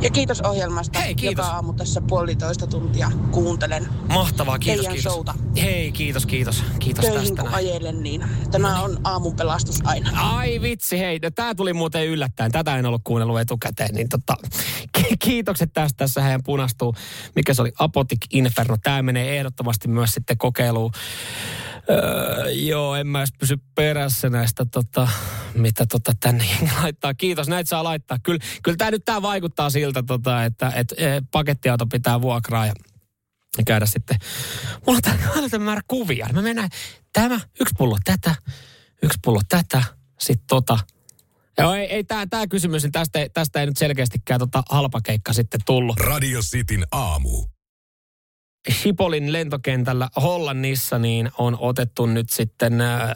Ja 0.00 0.10
kiitos 0.10 0.40
ohjelmasta. 0.40 0.98
Hei, 0.98 1.14
kiitos. 1.14 1.44
Joka 1.46 1.54
aamu 1.54 1.72
tässä 1.72 2.00
puolitoista 2.00 2.66
tuntia 2.66 3.10
kuuntelen. 3.30 3.88
Mahtavaa, 4.08 4.58
kiitos, 4.58 4.76
Teidän 4.84 4.92
kiitos. 4.94 5.12
showta. 5.12 5.34
Hei, 5.62 5.92
kiitos, 5.92 6.26
kiitos. 6.26 6.64
Kiitos 6.78 7.04
Töihin 7.04 7.20
tästä. 7.22 7.42
kun 7.42 7.50
näin. 7.50 7.66
ajelen, 7.66 8.02
niin 8.02 8.24
tämä 8.50 8.82
on 8.82 8.98
aamun 9.04 9.36
pelastus 9.36 9.76
aina. 9.84 10.10
Ai 10.36 10.60
vitsi, 10.62 10.98
hei, 10.98 11.18
no, 11.22 11.30
tää 11.30 11.54
tuli 11.54 11.72
muuten 11.72 12.06
yllättäen. 12.06 12.52
Tätä 12.52 12.76
en 12.76 12.86
ollut 12.86 13.00
kuunnellut 13.04 13.40
etukäteen, 13.40 13.94
niin 13.94 14.08
tota, 14.08 14.36
ki- 14.98 15.16
kiitokset 15.18 15.70
tästä. 15.72 15.96
Tässä 15.96 16.22
heidän 16.22 16.42
punastuu. 16.44 16.94
Mikä 17.36 17.54
se 17.54 17.62
oli? 17.62 17.72
Apotic 17.78 18.20
Inferno. 18.32 18.76
Tämä 18.82 19.02
menee 19.02 19.36
ehdottomasti 19.38 19.88
myös 19.88 20.10
sitten 20.10 20.38
kokeiluun. 20.38 20.90
Öö, 21.90 22.50
joo, 22.50 22.94
en 22.94 23.06
mä 23.06 23.18
edes 23.18 23.32
pysy 23.38 23.56
perässä 23.74 24.30
näistä, 24.30 24.66
tota, 24.72 25.08
mitä 25.54 25.86
tota 25.86 26.12
tänne 26.20 26.44
laittaa. 26.82 27.14
Kiitos, 27.14 27.48
näitä 27.48 27.68
saa 27.68 27.84
laittaa. 27.84 28.18
Kyllä, 28.22 28.40
kyllä 28.62 28.76
tämä 28.76 28.90
nyt 28.90 29.04
tää 29.04 29.22
vaikuttaa 29.22 29.70
siltä, 29.70 30.02
tota, 30.02 30.44
että 30.44 30.72
et, 30.74 30.94
et, 30.96 31.24
pakettiauto 31.30 31.86
pitää 31.86 32.20
vuokraa 32.20 32.66
ja 32.66 32.72
ja 33.58 33.64
käydä 33.64 33.86
sitten. 33.86 34.18
Mulla 34.86 35.00
on 35.06 35.38
älytön 35.38 35.62
määrä 35.62 35.80
kuvia. 35.88 36.28
Mä 36.32 36.42
mennään, 36.42 36.68
tämä, 37.12 37.40
yksi 37.60 37.74
pullo 37.78 37.98
tätä, 38.04 38.34
yksi 39.02 39.18
pullo 39.24 39.40
tätä, 39.48 39.84
sitten 40.20 40.46
tota. 40.46 40.78
Joo, 41.58 41.74
ei, 41.74 41.86
ei 41.86 42.04
tämä 42.04 42.26
tää 42.26 42.46
kysymys, 42.46 42.82
niin 42.82 42.92
tästä, 42.92 43.18
tästä 43.32 43.60
ei 43.60 43.66
nyt 43.66 43.76
selkeästikään 43.76 44.40
tota 44.40 44.62
halpakeikka 44.70 45.32
sitten 45.32 45.60
tullut. 45.66 46.00
Radio 46.00 46.40
Cityn 46.40 46.84
aamu. 46.92 47.46
Schipolin 48.68 49.32
lentokentällä 49.32 50.08
Hollannissa 50.22 50.98
niin 50.98 51.30
on 51.38 51.56
otettu 51.60 52.06
nyt 52.06 52.30
sitten 52.30 52.80
äh, 52.80 53.10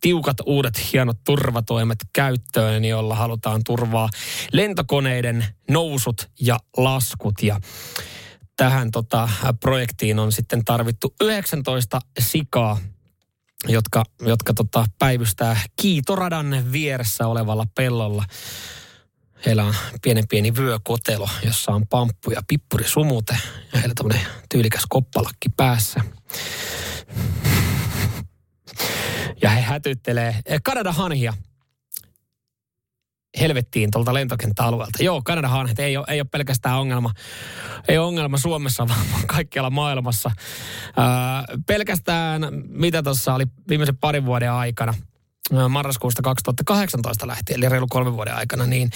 tiukat 0.00 0.36
uudet 0.46 0.92
hienot 0.92 1.18
turvatoimet 1.24 1.98
käyttöön, 2.12 2.84
jolla 2.84 3.14
halutaan 3.14 3.60
turvaa 3.66 4.08
lentokoneiden 4.52 5.46
nousut 5.70 6.30
ja 6.40 6.58
laskut. 6.76 7.42
Ja 7.42 7.60
tähän 8.56 8.90
tota, 8.90 9.28
projektiin 9.60 10.18
on 10.18 10.32
sitten 10.32 10.64
tarvittu 10.64 11.14
19 11.20 12.00
sikaa, 12.18 12.78
jotka, 13.68 14.04
jotka 14.20 14.54
tota, 14.54 14.84
päivystää 14.98 15.60
Kiitoradan 15.80 16.72
vieressä 16.72 17.26
olevalla 17.26 17.66
pellolla. 17.76 18.24
Heillä 19.46 19.64
on 19.64 19.74
pienen 20.02 20.28
pieni 20.28 20.56
vyökotelo, 20.56 21.28
jossa 21.44 21.72
on 21.72 21.86
pamppu 21.86 22.30
ja 22.30 22.42
pippuri 22.48 22.88
sumute. 22.88 23.36
Ja 23.72 23.78
heillä 23.78 23.94
on 24.04 24.10
tyylikäs 24.48 24.82
koppalakki 24.88 25.48
päässä. 25.56 26.00
Ja 29.42 29.50
he 29.50 29.60
hätyttelee 29.60 30.40
Kanada 30.62 30.92
hanhia 30.92 31.34
helvettiin 33.40 33.90
tuolta 33.90 34.14
lentokenttäalueelta. 34.14 35.02
Joo, 35.02 35.22
Kanada 35.24 35.48
hanhet 35.48 35.78
ei 35.78 35.96
ole, 35.96 36.06
ei 36.08 36.20
ole 36.20 36.28
pelkästään 36.30 36.78
ongelma, 36.78 37.12
ei 37.88 37.98
ole 37.98 38.06
ongelma 38.06 38.38
Suomessa, 38.38 38.86
vaan 38.88 39.26
kaikkialla 39.26 39.70
maailmassa. 39.70 40.30
Ää, 40.96 41.44
pelkästään, 41.66 42.42
mitä 42.68 43.02
tuossa 43.02 43.34
oli 43.34 43.44
viimeisen 43.68 43.96
parin 43.96 44.26
vuoden 44.26 44.52
aikana– 44.52 44.94
marraskuusta 45.68 46.22
2018 46.22 47.26
lähtien, 47.26 47.56
eli 47.56 47.68
reilu 47.68 47.86
kolmen 47.90 48.12
vuoden 48.12 48.34
aikana, 48.34 48.66
niin 48.66 48.90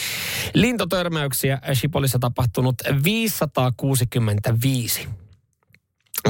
lintotörmäyksiä 0.54 1.60
Shipolissa 1.74 2.18
tapahtunut 2.18 2.74
565 3.04 5.08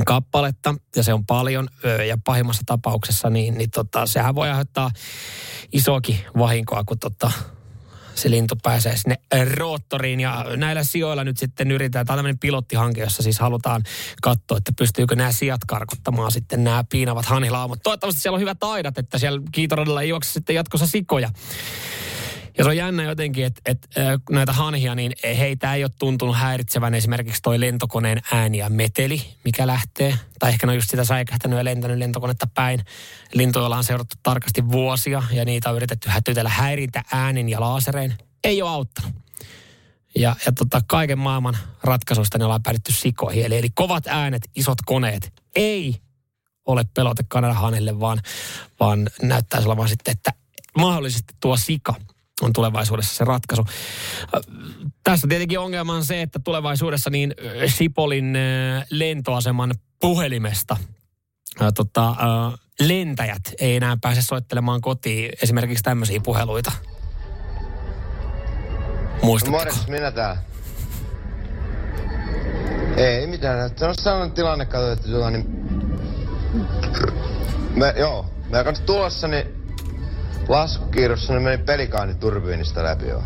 kappaletta, 0.07 0.75
ja 0.97 1.03
se 1.03 1.15
on 1.15 1.27
paljon, 1.27 1.69
ja 2.09 2.19
pahimmassa 2.25 2.63
tapauksessa, 2.67 3.31
niin, 3.31 3.59
niin 3.59 3.71
tota, 3.71 4.07
sehän 4.07 4.35
voi 4.35 4.49
aiheuttaa 4.49 4.91
isoakin 5.73 6.19
vahinkoa, 6.39 6.85
kun 6.85 6.99
tota, 6.99 7.33
se 8.17 8.31
lintu 8.31 8.55
pääsee 8.63 8.97
sinne 8.97 9.17
roottoriin. 9.55 10.21
Ja 10.21 10.47
näillä 10.57 10.85
sijoilla 10.85 11.25
nyt 11.25 11.39
sitten 11.39 11.71
yritetään, 11.71 12.07
tämä 12.07 12.15
on 12.15 12.19
tämmöinen 12.19 12.39
pilottihanke, 12.39 13.01
jossa 13.01 13.23
siis 13.23 13.39
halutaan 13.39 13.83
katsoa, 14.23 14.59
että 14.59 14.73
pystyykö 14.79 15.17
nämä 15.17 15.33
sijat 15.33 15.61
karkottamaan 15.67 16.33
sitten 16.33 16.65
nämä 16.65 16.85
piinavat 16.91 17.27
hanilaumot. 17.27 17.83
Toivottavasti 17.83 18.21
siellä 18.21 18.37
on 18.37 18.41
hyvät 18.41 18.65
aidat, 18.65 18.99
että 18.99 19.19
siellä 19.19 19.41
kiitoradalla 19.53 20.03
ei 20.03 20.09
juokse 20.09 20.31
sitten 20.31 20.57
jatkossa 20.57 20.87
sikoja. 20.87 21.31
Ja 22.59 22.65
se 22.65 22.71
on 22.71 22.77
jännä 22.77 23.03
jotenkin, 23.03 23.45
että, 23.45 23.61
että 23.65 23.89
näitä 24.31 24.53
hanhia, 24.53 24.95
niin 24.95 25.13
heitä 25.25 25.75
ei 25.75 25.85
ole 25.85 25.91
tuntunut 25.99 26.37
häiritsevän 26.37 26.95
esimerkiksi 26.95 27.43
toi 27.43 27.61
lentokoneen 27.61 28.21
ääni 28.33 28.59
ja 28.59 28.71
meteli, 28.71 29.23
mikä 29.45 29.67
lähtee. 29.67 30.19
Tai 30.39 30.51
ehkä 30.51 30.67
ne 30.67 30.71
on 30.71 30.77
just 30.77 30.91
sitä 30.91 31.05
säikähtänyt 31.05 31.59
ja 31.59 31.65
lentänyt 31.65 31.99
lentokonetta 31.99 32.47
päin. 32.55 32.85
Lintuja 33.35 33.67
on 33.67 33.85
seurattu 33.85 34.17
tarkasti 34.23 34.69
vuosia 34.69 35.23
ja 35.33 35.45
niitä 35.45 35.71
on 35.71 35.77
yritetty 35.77 36.09
hätytellä 36.09 36.51
häirintä 36.51 37.03
äänin 37.13 37.49
ja 37.49 37.61
laaserein. 37.61 38.15
Ei 38.45 38.63
ole 38.63 38.71
auttanut. 38.71 39.13
Ja, 40.17 40.37
ja 40.47 40.53
tota, 40.53 40.81
kaiken 40.87 41.19
maailman 41.19 41.57
ratkaisuista 41.83 42.39
ne 42.39 42.45
ollaan 42.45 42.63
päädytty 42.63 42.93
sikoihin. 42.93 43.45
Eli, 43.45 43.59
eli 43.59 43.71
kovat 43.75 44.07
äänet, 44.07 44.43
isot 44.55 44.79
koneet. 44.87 45.33
Ei 45.57 45.97
ole 46.67 46.85
pelote 46.95 47.25
Kanadahanille, 47.29 48.01
vaan, 48.01 48.21
vaan 48.81 49.11
näyttää 49.23 49.61
olevan 49.65 49.89
sitten, 49.89 50.13
että 50.13 50.33
mahdollisesti 50.79 51.35
tuo 51.41 51.57
sika– 51.57 51.95
on 52.43 52.53
tulevaisuudessa 52.53 53.15
se 53.15 53.25
ratkaisu. 53.25 53.65
Tässä 55.05 55.29
tietenkin 55.29 55.59
ongelma 55.59 55.95
on 55.95 56.05
se, 56.05 56.23
että 56.23 56.39
tulevaisuudessa 56.45 57.11
niin 57.11 57.35
Sipolin 57.67 58.39
lentoaseman 58.91 59.75
puhelimesta 60.01 60.77
tota, 61.75 62.15
lentäjät 62.81 63.43
ei 63.61 63.77
enää 63.77 63.97
pääse 64.01 64.23
soittelemaan 64.23 64.81
kotiin 64.81 65.33
esimerkiksi 65.43 65.83
tämmöisiä 65.83 66.21
puheluita. 66.21 66.73
Muistatteko? 69.23 69.59
Morjens, 69.59 69.89
minä 69.89 70.11
täällä. 70.11 70.43
Ei 72.97 73.27
mitään. 73.27 73.71
Se 73.77 73.85
on 73.85 73.95
sellainen 73.95 74.35
tilanne, 74.35 74.67
kato, 74.67 74.93
että 74.93 75.09
tuota, 75.09 75.31
niin... 75.31 75.47
Me, 77.75 77.95
joo, 77.99 78.27
me 78.51 78.65
kanssa 78.65 78.85
tulossa, 78.85 79.29
niin 79.29 79.66
laskukiirossa 80.49 81.33
ne 81.33 81.41
meni 81.41 81.63
pelikaani 81.65 82.15
turbiinista 82.15 82.85
läpi 82.85 83.09
jo. 83.09 83.23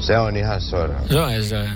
Se 0.00 0.18
on 0.18 0.36
ihan 0.36 0.60
soiraan. 0.60 1.04
Joo, 1.10 1.28
ei 1.28 1.42
se 1.42 1.68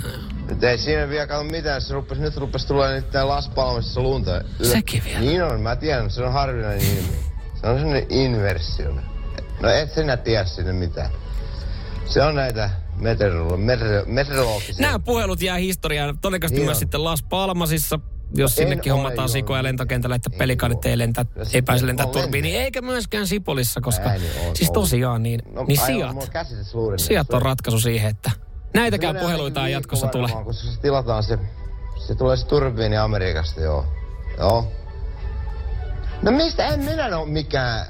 Nyt 0.48 0.64
ei 0.64 0.78
siinä 0.78 1.08
vielä 1.08 1.26
kato 1.26 1.44
mitään, 1.44 1.82
se 1.82 1.94
rupesi, 1.94 2.20
nyt 2.20 2.36
rupesi 2.36 2.66
tulee 2.66 2.94
nyt 2.94 3.10
tää 3.10 3.28
Las 3.28 3.48
Palmasissa 3.48 4.00
lunta. 4.00 4.30
Sekin 4.62 5.02
vielä. 5.04 5.20
Niin 5.20 5.42
on, 5.42 5.60
mä 5.60 5.76
tiedän, 5.76 6.10
se 6.10 6.22
on 6.22 6.32
harvinainen 6.32 6.86
ilmiö. 6.86 7.18
Se 7.60 7.66
on 7.66 7.78
sellainen 7.78 8.06
inversio. 8.10 8.94
No 9.62 9.68
et 9.68 9.92
sinä 9.92 10.16
tiedä 10.16 10.44
sinne 10.44 10.72
mitään. 10.72 11.10
Se 12.06 12.22
on 12.22 12.34
näitä 12.34 12.70
meteorologisia. 14.06 14.74
Nämä 14.78 14.98
puhelut 14.98 15.42
jää 15.42 15.56
historiaan. 15.56 16.18
Todennäköisesti 16.18 16.60
niin 16.60 16.66
myös 16.66 16.76
on. 16.76 16.80
sitten 16.80 17.04
Las 17.04 17.22
Palmasissa 17.22 18.00
jos 18.34 18.56
sinnekin 18.56 18.92
hommataan 18.92 19.28
sikoja 19.28 19.62
lentokentällä, 19.62 20.16
että 20.16 20.30
pelikaanit 20.30 20.86
ei, 20.86 20.98
lentä, 20.98 21.26
ei 21.52 21.62
pääse 21.62 21.86
lentää 21.86 22.06
turbiin, 22.06 22.42
niin 22.42 22.60
eikä 22.60 22.82
myöskään 22.82 23.26
Sipolissa, 23.26 23.80
koska 23.80 24.08
Ääni 24.08 24.24
on, 24.48 24.56
siis 24.56 24.70
tosiaan 24.70 25.22
niin, 25.22 25.42
no, 25.52 25.64
niin 25.64 25.80
sijat, 25.86 26.16
sijat 26.96 27.34
on 27.34 27.42
ratkaisu 27.42 27.80
siihen, 27.80 28.10
että 28.10 28.30
näitäkään 28.74 29.16
puheluita 29.16 29.66
ei 29.66 29.72
jatkossa 29.72 30.06
tule. 30.06 30.28
Koska 30.44 30.70
se 30.70 30.80
tilataan 30.80 31.22
se, 31.22 31.38
se 32.06 32.14
tulee 32.14 32.36
se 32.36 32.46
turbiini 32.46 32.96
Amerikasta, 32.96 33.60
joo. 33.60 33.84
Joo. 34.38 34.72
No 36.22 36.30
mistä 36.30 36.66
en 36.66 36.80
minä 36.80 37.18
ole 37.18 37.28
mikään 37.28 37.86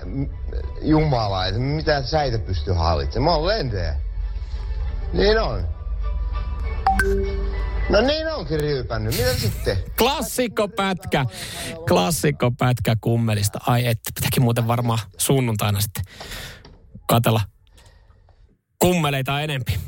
jumala, 0.83 1.47
että 1.47 1.61
mitä 1.61 2.03
säitä 2.03 2.39
pystyy 2.39 2.75
hallitsemaan. 2.75 3.33
Mä 3.33 3.37
oon 3.37 3.47
lentäjä. 3.47 3.95
Niin 5.13 5.41
on. 5.41 5.69
No 7.89 8.01
niin 8.01 8.29
onkin 8.29 8.61
ryypännyt. 8.61 9.17
Mitä 9.17 9.35
sitten? 9.35 9.77
Klassikkopätkä. 9.99 11.27
Klassikkopätkä 11.89 12.97
kummelista. 13.01 13.59
Ai 13.67 13.87
että, 13.87 14.11
pitääkin 14.15 14.43
muuten 14.43 14.67
varmaan 14.67 14.99
sunnuntaina 15.19 15.81
sitten 15.81 16.05
katella 17.07 17.41
kummeleita 18.79 19.41
enempi. 19.41 19.79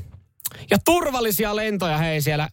Ja 0.70 0.78
turvallisia 0.84 1.56
lentoja 1.56 1.98
hei 1.98 2.22
siellä 2.22 2.48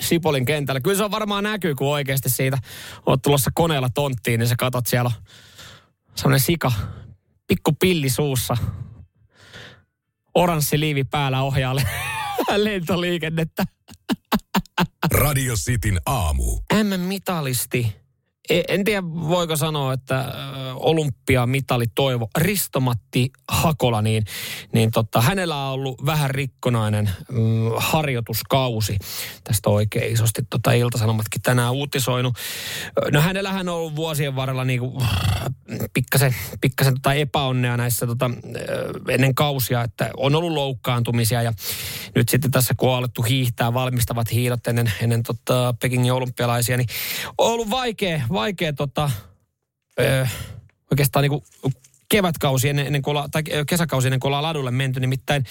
Sipolin 0.00 0.44
kentällä. 0.44 0.80
Kyllä 0.80 0.96
se 0.96 1.04
on 1.04 1.10
varmaan 1.10 1.44
näkyy, 1.44 1.74
kun 1.74 1.92
oikeasti 1.92 2.30
siitä 2.30 2.58
oot 3.06 3.22
tulossa 3.22 3.50
koneella 3.54 3.88
tonttiin, 3.94 4.38
niin 4.38 4.48
sä 4.48 4.54
katot 4.58 4.86
siellä 4.86 5.10
semmonen 6.14 6.40
sika, 6.40 6.72
pikku 7.46 7.72
pilli 7.72 8.10
suussa, 8.10 8.56
oranssi 10.34 10.80
liivi 10.80 11.04
päällä 11.04 11.42
ohjaalle 11.42 11.82
lentoliikennettä. 12.56 13.64
Radio 15.12 15.54
Cityn 15.54 16.00
aamu. 16.06 16.60
M-mitalisti. 16.72 18.03
E, 18.48 18.62
en 18.68 18.84
tiedä, 18.84 19.02
voiko 19.04 19.56
sanoa, 19.56 19.92
että 19.92 20.24
olympiamitali 20.74 21.84
toivo 21.94 22.28
Ristomatti 22.38 23.30
Hakola, 23.48 24.02
niin, 24.02 24.24
niin 24.72 24.90
tota, 24.90 25.20
hänellä 25.20 25.66
on 25.66 25.72
ollut 25.72 26.06
vähän 26.06 26.30
rikkonainen 26.30 27.10
mm, 27.30 27.70
harjoituskausi. 27.76 28.98
Tästä 29.44 29.70
oikein 29.70 30.12
isosti 30.12 30.42
tota, 30.50 30.72
Iltasanomatkin 30.72 31.42
tänään 31.42 31.72
uutisoinut. 31.72 32.34
No 33.12 33.20
hänellähän 33.20 33.68
on 33.68 33.74
ollut 33.74 33.96
vuosien 33.96 34.36
varrella 34.36 34.64
niin 34.64 34.80
kuin, 34.80 35.06
pikkasen, 35.94 36.34
pikkasen 36.60 36.94
tota 36.94 37.14
epäonnea 37.14 37.76
näissä 37.76 38.06
tota, 38.06 38.30
ennen 39.08 39.34
kausia, 39.34 39.82
että 39.82 40.10
on 40.16 40.34
ollut 40.34 40.52
loukkaantumisia 40.52 41.42
ja 41.42 41.52
nyt 42.14 42.28
sitten 42.28 42.50
tässä 42.50 42.74
kun 42.76 42.90
on 42.90 42.96
alettu 42.96 43.22
hiihtää 43.22 43.74
valmistavat 43.74 44.32
hiidot 44.32 44.66
ennen, 44.66 44.92
ennen 45.00 45.22
tota 45.22 45.74
Pekingin 45.80 46.12
olympialaisia, 46.12 46.76
niin 46.76 46.88
on 47.38 47.52
ollut 47.52 47.70
vaikea, 47.70 48.20
vaikea 48.34 48.72
tota, 48.72 49.10
ö, 50.00 50.26
oikeastaan 50.90 51.22
niin 51.22 51.30
kuin 51.30 51.44
kevätkausi 52.08 52.68
ennen, 52.68 52.86
ennen 52.86 53.02
kuin 53.02 53.16
olla, 53.16 53.28
tai 53.30 53.42
kesäkausi 53.66 54.08
ennen 54.08 54.20
kuin 54.20 54.28
ollaan 54.28 54.42
ladulle 54.42 54.70
menty. 54.70 55.00
Nimittäin 55.00 55.44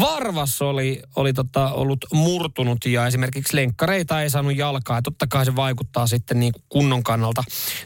Varvas 0.00 0.62
oli, 0.62 1.02
oli 1.16 1.32
tota, 1.32 1.72
ollut 1.72 1.98
murtunut 2.12 2.84
ja 2.84 3.06
esimerkiksi 3.06 3.56
lenkkareita 3.56 4.22
ei 4.22 4.30
saanut 4.30 4.56
jalkaa. 4.56 4.98
Ja 4.98 5.02
totta 5.02 5.26
kai 5.26 5.44
se 5.44 5.56
vaikuttaa 5.56 6.06
sitten 6.06 6.40
niin 6.40 6.52
kuin 6.52 6.64
kunnon 6.68 7.02
kannalta 7.02 7.42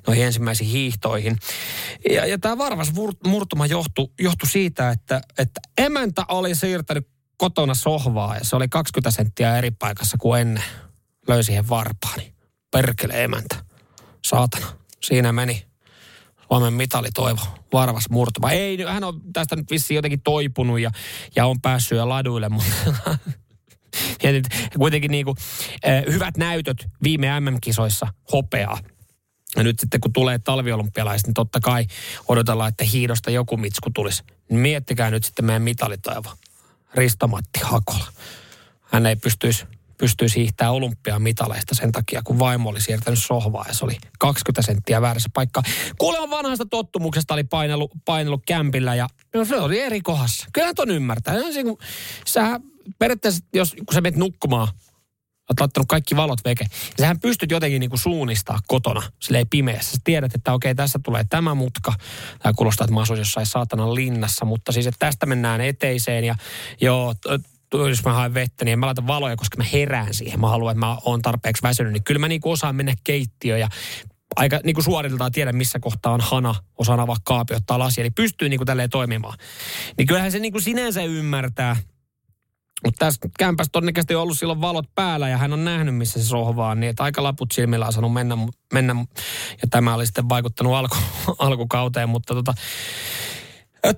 noihin 0.06 0.24
ensimmäisiin 0.24 0.70
hiihtoihin. 0.70 1.38
Ja, 2.10 2.26
ja 2.26 2.38
tämä 2.38 2.58
Varvas 2.58 2.92
murtuma 3.26 3.66
johtui, 3.66 4.08
johtui 4.20 4.48
siitä, 4.48 4.90
että, 4.90 5.20
että 5.38 5.60
emäntä 5.78 6.24
oli 6.28 6.54
siirtänyt 6.54 7.08
kotona 7.36 7.74
sohvaa 7.74 8.36
ja 8.36 8.44
se 8.44 8.56
oli 8.56 8.68
20 8.68 9.10
senttiä 9.10 9.58
eri 9.58 9.70
paikassa 9.70 10.16
kuin 10.20 10.40
ennen. 10.40 10.64
Löysi 11.28 11.46
siihen 11.46 11.68
varpaani. 11.68 12.34
Perkele 12.70 13.24
emäntä. 13.24 13.73
Saatana. 14.24 14.66
Siinä 15.02 15.32
meni 15.32 15.66
Suomen 16.48 16.72
mitali 16.72 17.08
toivo, 17.14 17.40
varvas 17.72 18.10
murtuma. 18.10 18.50
Ei, 18.50 18.84
hän 18.88 19.04
on 19.04 19.20
tästä 19.32 19.56
nyt 19.56 19.70
vissiin 19.70 19.96
jotenkin 19.96 20.20
toipunut 20.20 20.80
ja, 20.80 20.90
ja 21.36 21.46
on 21.46 21.60
päässyt 21.60 21.98
jo 21.98 22.08
laduille, 22.08 22.48
mutta 22.48 22.72
Mietit, 24.22 24.44
kuitenkin 24.78 25.10
niin 25.10 25.24
kuin, 25.24 25.36
äh, 25.86 26.12
hyvät 26.12 26.36
näytöt 26.36 26.76
viime 27.02 27.40
MM-kisoissa 27.40 28.06
hopeaa. 28.32 28.78
Ja 29.56 29.62
nyt 29.62 29.80
sitten 29.80 30.00
kun 30.00 30.12
tulee 30.12 30.38
talviolympialaiset, 30.38 31.26
niin 31.26 31.34
totta 31.34 31.60
kai 31.60 31.86
odotellaan, 32.28 32.68
että 32.68 32.84
hiidosta 32.84 33.30
joku 33.30 33.56
mitsku 33.56 33.90
tulisi. 33.90 34.22
Niin 34.50 34.60
miettikää 34.60 35.10
nyt 35.10 35.24
sitten 35.24 35.44
meidän 35.44 35.62
mitalitaiva. 35.62 36.36
Risto-Matti 36.94 37.60
Hakola. 37.62 38.06
Hän 38.82 39.06
ei 39.06 39.16
pystyisi, 39.16 39.64
pystyisi 39.98 40.36
hiihtää 40.36 40.70
olympiamitaleista 40.70 41.74
sen 41.74 41.92
takia, 41.92 42.22
kun 42.24 42.38
vaimo 42.38 42.70
oli 42.70 42.80
siirtänyt 42.80 43.22
sohvaa 43.22 43.64
ja 43.68 43.74
se 43.74 43.84
oli 43.84 43.96
20 44.18 44.62
senttiä 44.62 45.00
väärässä 45.00 45.28
paikka. 45.34 45.62
Kuulemma 45.98 46.36
vanhasta 46.36 46.66
tottumuksesta 46.66 47.34
oli 47.34 47.44
painellut, 47.44 47.90
painellut 48.04 48.42
kämpillä 48.46 48.94
ja 48.94 49.08
no 49.34 49.44
se 49.44 49.56
oli 49.56 49.80
eri 49.80 50.00
kohdassa. 50.00 50.46
Kyllä 50.52 50.74
ton 50.74 50.90
ymmärtää. 50.90 51.34
Se, 51.52 51.62
kun, 51.62 51.78
sä 52.26 52.60
periaatteessa, 52.98 53.44
jos, 53.54 53.74
kun 53.86 53.94
sä 53.94 54.00
menet 54.00 54.18
nukkumaan 54.18 54.68
olet 55.50 55.60
laittanut 55.60 55.88
kaikki 55.88 56.16
valot 56.16 56.44
veke. 56.44 56.64
Ja 56.70 56.94
sähän 56.98 57.20
pystyt 57.20 57.50
jotenkin 57.50 57.80
niin 57.80 57.90
suunnistaa 57.94 58.58
kotona, 58.66 59.02
silleen 59.20 59.48
pimeässä. 59.48 59.92
Sä 59.92 59.98
tiedät, 60.04 60.34
että 60.34 60.52
okei, 60.52 60.74
tässä 60.74 60.98
tulee 61.04 61.24
tämä 61.30 61.54
mutka. 61.54 61.92
Tämä 62.42 62.52
kuulostaa, 62.56 62.84
että 62.84 62.94
mä 62.94 63.00
asuisin 63.00 63.20
jossain 63.20 63.46
saatanan 63.46 63.94
linnassa, 63.94 64.44
mutta 64.44 64.72
siis, 64.72 64.86
että 64.86 65.06
tästä 65.06 65.26
mennään 65.26 65.60
eteiseen 65.60 66.24
ja 66.24 66.34
joo, 66.80 67.14
jos 67.72 68.04
mä 68.04 68.12
haen 68.12 68.34
vettä, 68.34 68.64
niin 68.64 68.78
mä 68.78 68.86
laitan 68.86 69.06
valoja, 69.06 69.36
koska 69.36 69.56
mä 69.56 69.64
herään 69.72 70.14
siihen. 70.14 70.40
Mä 70.40 70.48
haluan, 70.48 70.72
että 70.72 70.86
mä 70.86 70.96
oon 71.04 71.22
tarpeeksi 71.22 71.62
väsynyt. 71.62 71.92
Niin 71.92 72.04
kyllä 72.04 72.18
mä 72.18 72.28
niin 72.28 72.40
osaan 72.44 72.76
mennä 72.76 72.94
keittiöön 73.04 73.60
ja 73.60 73.68
aika 74.36 74.60
niin 74.64 74.74
kuin 74.74 74.84
suoriltaan 74.84 75.32
tiedä, 75.32 75.52
missä 75.52 75.78
kohtaa 75.80 76.12
on 76.12 76.20
hana, 76.20 76.54
osaan 76.78 77.00
avaa 77.00 77.16
kaapi, 77.24 77.54
ottaa 77.54 77.78
lasia. 77.78 78.02
Eli 78.02 78.10
pystyy 78.10 78.48
niin 78.48 78.58
kuin 78.58 78.66
tälleen 78.66 78.90
toimimaan. 78.90 79.38
Niin 79.98 80.06
kyllähän 80.06 80.32
se 80.32 80.38
niin 80.38 80.52
kuin 80.52 80.62
sinänsä 80.62 81.02
ymmärtää, 81.02 81.76
mutta 82.84 83.06
tässä 83.06 83.28
kämpässä 83.38 83.70
todennäköisesti 83.72 84.14
on 84.14 84.22
ollut 84.22 84.38
silloin 84.38 84.60
valot 84.60 84.94
päällä 84.94 85.28
ja 85.28 85.38
hän 85.38 85.52
on 85.52 85.64
nähnyt, 85.64 85.96
missä 85.96 86.22
se 86.22 86.26
sohvaa, 86.26 86.74
niin 86.74 86.90
että 86.90 87.02
aika 87.02 87.22
laput 87.22 87.52
silmillä 87.52 87.86
on 87.86 87.92
saanut 87.92 88.12
mennä, 88.12 88.36
mennä. 88.72 88.94
Ja 89.62 89.68
tämä 89.70 89.94
oli 89.94 90.06
sitten 90.06 90.28
vaikuttanut 90.28 90.74
alku, 90.74 90.96
alkukauteen, 91.38 92.08
mutta 92.08 92.34
tota, 92.34 92.54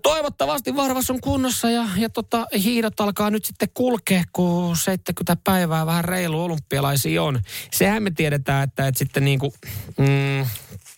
Toivottavasti 0.02 0.76
Varvas 0.76 1.10
on 1.10 1.20
kunnossa 1.20 1.70
ja, 1.70 1.84
ja 1.96 2.10
tota, 2.10 2.46
hiidot 2.64 3.00
alkaa 3.00 3.30
nyt 3.30 3.44
sitten 3.44 3.68
kulkea, 3.74 4.24
kun 4.32 4.76
70 4.76 5.36
päivää 5.44 5.86
vähän 5.86 6.04
reilu 6.04 6.44
olympialaisia 6.44 7.22
on. 7.22 7.40
Sehän 7.72 8.02
me 8.02 8.10
tiedetään, 8.10 8.64
että, 8.64 8.86
että 8.86 8.98
sitten 8.98 9.24
niin 9.24 9.38
kuin, 9.38 9.52
mm, 9.98 10.46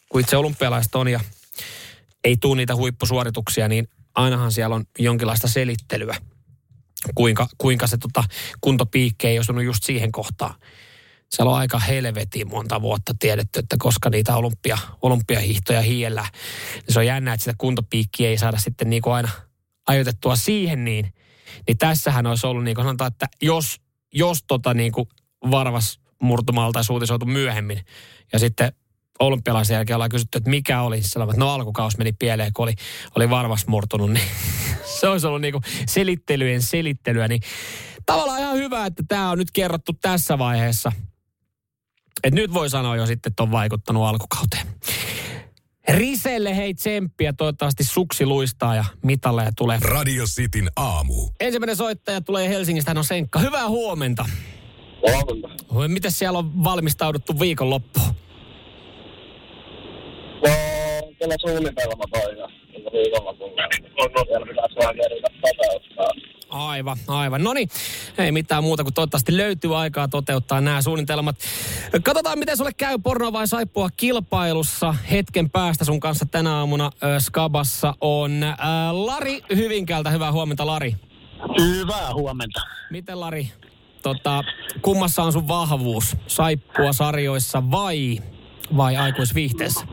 kun 0.08 0.20
itse 0.20 0.36
olympialaiset 0.36 0.94
on 0.94 1.08
ja 1.08 1.20
ei 2.24 2.36
tule 2.36 2.56
niitä 2.56 2.76
huippusuorituksia, 2.76 3.68
niin 3.68 3.88
ainahan 4.14 4.52
siellä 4.52 4.76
on 4.76 4.84
jonkinlaista 4.98 5.48
selittelyä 5.48 6.16
kuinka, 7.14 7.48
kuinka 7.58 7.86
se 7.86 7.98
tota, 7.98 8.24
kuntopiikki 8.60 9.26
ei 9.26 9.38
osunut 9.38 9.64
just 9.64 9.84
siihen 9.84 10.12
kohtaan. 10.12 10.54
Siellä 11.30 11.52
on 11.52 11.58
aika 11.58 11.78
helvetin 11.78 12.48
monta 12.48 12.82
vuotta 12.82 13.14
tiedetty, 13.18 13.58
että 13.58 13.76
koska 13.78 14.10
niitä 14.10 14.36
olympia, 14.36 14.78
olympiahiihtoja 15.02 15.80
hiellä, 15.80 16.26
niin 16.74 16.92
se 16.92 16.98
on 16.98 17.06
jännä, 17.06 17.32
että 17.32 17.44
sitä 17.44 17.54
kuntopiikkiä 17.58 18.28
ei 18.28 18.38
saada 18.38 18.58
sitten 18.58 18.90
niin 18.90 19.02
kuin 19.02 19.14
aina 19.14 19.28
ajoitettua 19.86 20.36
siihen 20.36 20.84
niin. 20.84 21.12
Niin 21.66 21.78
tässähän 21.78 22.26
olisi 22.26 22.46
ollut 22.46 22.64
niin 22.64 22.74
kuin 22.74 22.84
sanotaan, 22.84 23.12
että 23.12 23.26
jos, 23.42 23.80
jos 24.14 24.44
tota 24.46 24.74
niin 24.74 24.92
kuin 24.92 25.08
varvas 25.50 26.00
murtumalta 26.22 26.80
uutisoitu 26.90 27.26
myöhemmin 27.26 27.84
ja 28.32 28.38
sitten 28.38 28.72
olympialaisen 29.18 29.74
jälkeen 29.74 29.94
ollaan 29.94 30.10
kysytty, 30.10 30.38
että 30.38 30.50
mikä 30.50 30.82
oli. 30.82 31.02
Sanoin, 31.02 31.30
että 31.30 31.40
no 31.40 31.50
alkukaus 31.50 31.98
meni 31.98 32.12
pieleen, 32.12 32.52
kun 32.52 32.62
oli, 32.62 32.74
oli 33.16 33.30
varmasti 33.30 33.70
murtunut. 33.70 34.10
Niin 34.10 34.28
se 35.00 35.08
olisi 35.08 35.26
ollut 35.26 35.40
niinku 35.40 35.60
selittelyjen 35.86 36.62
selittelyä. 36.62 37.28
Niin 37.28 37.40
tavallaan 38.06 38.40
ihan 38.40 38.56
hyvä, 38.56 38.86
että 38.86 39.02
tämä 39.08 39.30
on 39.30 39.38
nyt 39.38 39.50
kerrottu 39.52 39.92
tässä 39.92 40.38
vaiheessa. 40.38 40.92
Et 42.24 42.34
nyt 42.34 42.54
voi 42.54 42.70
sanoa 42.70 42.96
jo 42.96 43.06
sitten, 43.06 43.30
että 43.30 43.42
on 43.42 43.50
vaikuttanut 43.50 44.04
alkukauteen. 44.04 44.66
Riselle 45.88 46.56
hei 46.56 46.74
tsemppiä, 46.74 47.32
toivottavasti 47.32 47.84
suksi 47.84 48.26
luistaa 48.26 48.76
ja 48.76 48.84
mitalleja 49.02 49.50
tulee. 49.56 49.78
Radio 49.82 50.24
Cityn 50.24 50.68
aamu. 50.76 51.14
Ensimmäinen 51.40 51.76
soittaja 51.76 52.20
tulee 52.20 52.48
Helsingistä, 52.48 52.90
hän 52.90 52.98
on 52.98 53.04
Senkka. 53.04 53.38
Hyvää 53.38 53.68
huomenta. 53.68 54.24
Huomenta. 55.02 55.48
Miten 55.88 56.12
siellä 56.12 56.38
on 56.38 56.64
valmistauduttu 56.64 57.40
viikonloppuun? 57.40 58.06
No, 60.46 60.50
kyllä 61.18 61.34
suunnitelma 61.40 62.04
toi 62.10 62.38
ja 62.38 62.46
niin 62.46 62.92
viikonlopulla. 62.92 63.62
On 63.96 64.26
vielä 64.28 64.46
pitäisi 64.46 64.76
vähän 64.76 64.94
keritä 64.96 65.28
toteuttaa. 65.40 66.10
Aivan, 66.58 66.98
aivan. 67.08 67.42
No 67.42 67.52
niin, 67.52 67.68
ei 68.18 68.32
mitään 68.32 68.62
muuta 68.62 68.84
kuin 68.84 68.94
toivottavasti 68.94 69.36
löytyy 69.36 69.80
aikaa 69.80 70.08
toteuttaa 70.08 70.60
nämä 70.60 70.82
suunnitelmat. 70.82 71.36
Katsotaan, 72.02 72.38
miten 72.38 72.56
sulle 72.56 72.72
käy 72.72 72.98
porno 72.98 73.32
vai 73.32 73.48
saippua 73.48 73.88
kilpailussa. 73.96 74.94
Hetken 75.10 75.50
päästä 75.50 75.84
sun 75.84 76.00
kanssa 76.00 76.26
tänä 76.26 76.54
aamuna 76.54 76.84
äh, 76.84 77.18
Skabassa 77.18 77.94
on 78.00 78.42
äh, 78.42 78.56
Lari 78.92 79.42
Hyvinkältä. 79.54 80.10
Hyvää 80.10 80.32
huomenta, 80.32 80.66
Lari. 80.66 80.96
Hyvää 81.60 82.14
huomenta. 82.14 82.60
Miten, 82.90 83.20
Lari? 83.20 83.52
Tota, 84.02 84.44
kummassa 84.82 85.22
on 85.22 85.32
sun 85.32 85.48
vahvuus? 85.48 86.16
Saippua 86.26 86.92
sarjoissa 86.92 87.70
vai, 87.70 88.18
vai 88.76 88.96
aikuisviihteessä? 88.96 89.86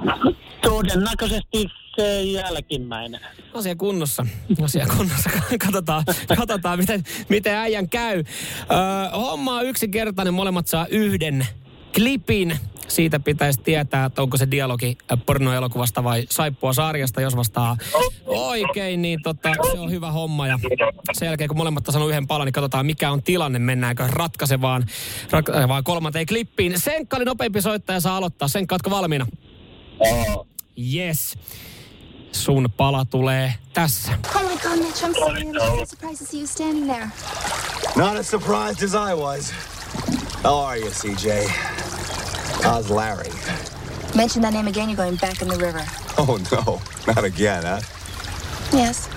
Todennäköisesti 0.62 1.68
se 1.96 2.22
jälkimmäinen. 2.22 3.22
Asia 3.54 3.76
kunnossa. 3.76 4.26
Asia 4.64 4.88
kunnossa. 4.98 5.30
katsotaan, 5.66 6.04
katsotaan 6.38 6.80
miten, 6.80 7.04
miten 7.30 7.56
äijän 7.56 7.90
käy. 7.90 8.18
Öö, 8.18 9.18
homma 9.20 9.56
on 9.56 9.66
yksinkertainen. 9.66 10.34
Molemmat 10.34 10.68
saa 10.68 10.88
yhden 10.90 11.48
klipin. 11.96 12.60
Siitä 12.88 13.20
pitäisi 13.20 13.62
tietää, 13.62 14.06
että 14.06 14.22
onko 14.22 14.38
se 14.38 14.52
dialogi 14.52 14.98
pornoelokuvasta 15.26 16.04
vai 16.04 16.26
saippua 16.30 16.74
sarjasta. 16.74 17.22
Jos 17.22 17.36
vastaa 17.36 17.78
oikein, 18.26 19.02
niin 19.02 19.20
tota, 19.24 19.50
se 19.72 19.80
on 19.80 19.92
hyvä 19.92 20.12
homma. 20.12 20.48
Ja 20.48 20.60
sen 21.14 21.26
jälkeen, 21.26 21.48
kun 21.48 21.58
molemmat 21.58 21.86
saanut 21.90 22.10
yhden 22.10 22.28
palan, 22.28 22.46
niin 22.46 22.54
katsotaan, 22.54 22.86
mikä 22.86 23.12
on 23.12 23.24
tilanne. 23.24 23.60
Mennäänkö 23.60 24.08
ratkaisevaan, 24.08 24.86
ratkaisevaan 25.32 25.84
kolmanteen 25.84 26.26
klippiin. 26.26 26.80
Senkka 26.80 27.18
oli 27.18 27.26
nopeampi 27.26 27.62
soittaja, 27.62 28.00
saa 28.00 28.18
aloittaa. 28.18 28.48
Senkka, 28.48 28.76
ootko 28.76 28.90
valmiina? 28.90 29.28
Yes. 30.94 31.38
Sun 32.36 32.70
pala 32.78 33.06
tulee 33.06 33.54
tässä. 33.74 34.12
Oh 34.36 34.42
my 34.44 34.58
god, 34.58 34.78
Mitch, 34.80 35.04
I'm 35.04 35.14
sorry. 35.14 35.42
I'm 35.42 35.54
so 35.80 35.86
surprised 35.86 36.20
to 36.20 36.26
see 36.26 36.40
you 36.40 36.48
standing 36.48 36.88
there. 36.88 37.10
Not 37.96 38.18
as 38.18 38.30
surprised 38.30 38.84
as 38.84 38.94
I 38.94 39.14
was. 39.16 39.54
How 40.44 40.66
are 40.66 40.78
you, 40.80 40.90
CJ? 40.92 41.48
How's 42.64 42.90
Larry? 42.90 43.32
Mention 44.16 44.42
that 44.42 44.54
name 44.54 44.68
again, 44.68 44.90
you're 44.90 44.98
going 45.06 45.16
back 45.16 45.42
in 45.42 45.48
the 45.48 45.58
river. 45.66 45.86
Oh, 46.18 46.38
no. 46.52 46.82
Not 47.08 47.24
again, 47.24 47.64
huh? 47.64 47.82
Yes. 48.74 49.10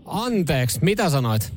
Anteeksi, 0.06 0.78
mitä 0.82 1.10
sanoit? 1.10 1.52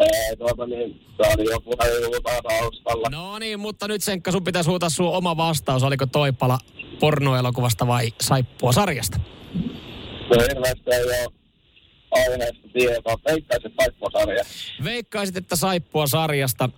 Ee, 0.00 0.36
tuota 0.36 0.66
niin, 0.66 1.00
se 1.16 1.32
oli 1.34 1.50
joku 1.50 1.70
huutaa 2.06 2.42
taustalla. 2.42 3.08
No 3.10 3.38
niin, 3.38 3.60
mutta 3.60 3.88
nyt 3.88 4.02
Senkka, 4.02 4.32
sun 4.32 4.44
pitäisi 4.44 4.70
huutaa 4.70 4.90
sun 4.90 5.08
oma 5.08 5.36
vastaus. 5.36 5.82
Oliko 5.82 6.06
toi 6.06 6.32
pala 6.32 6.58
pornoelokuvasta 7.00 7.86
vai 7.86 8.12
saippua 8.20 8.72
sarjasta? 8.72 9.20
No 10.30 10.42
hirveästi 10.48 10.90
ei 10.92 11.04
ole 11.04 11.26
aiheesta 12.10 12.68
tietoa. 12.72 13.14
Veikkaisin 13.26 13.72
paikposarja. 13.76 14.44
Veikkaisit, 14.84 15.36
että 15.36 15.56
saippua 15.56 16.06
sarjasta. 16.06 16.70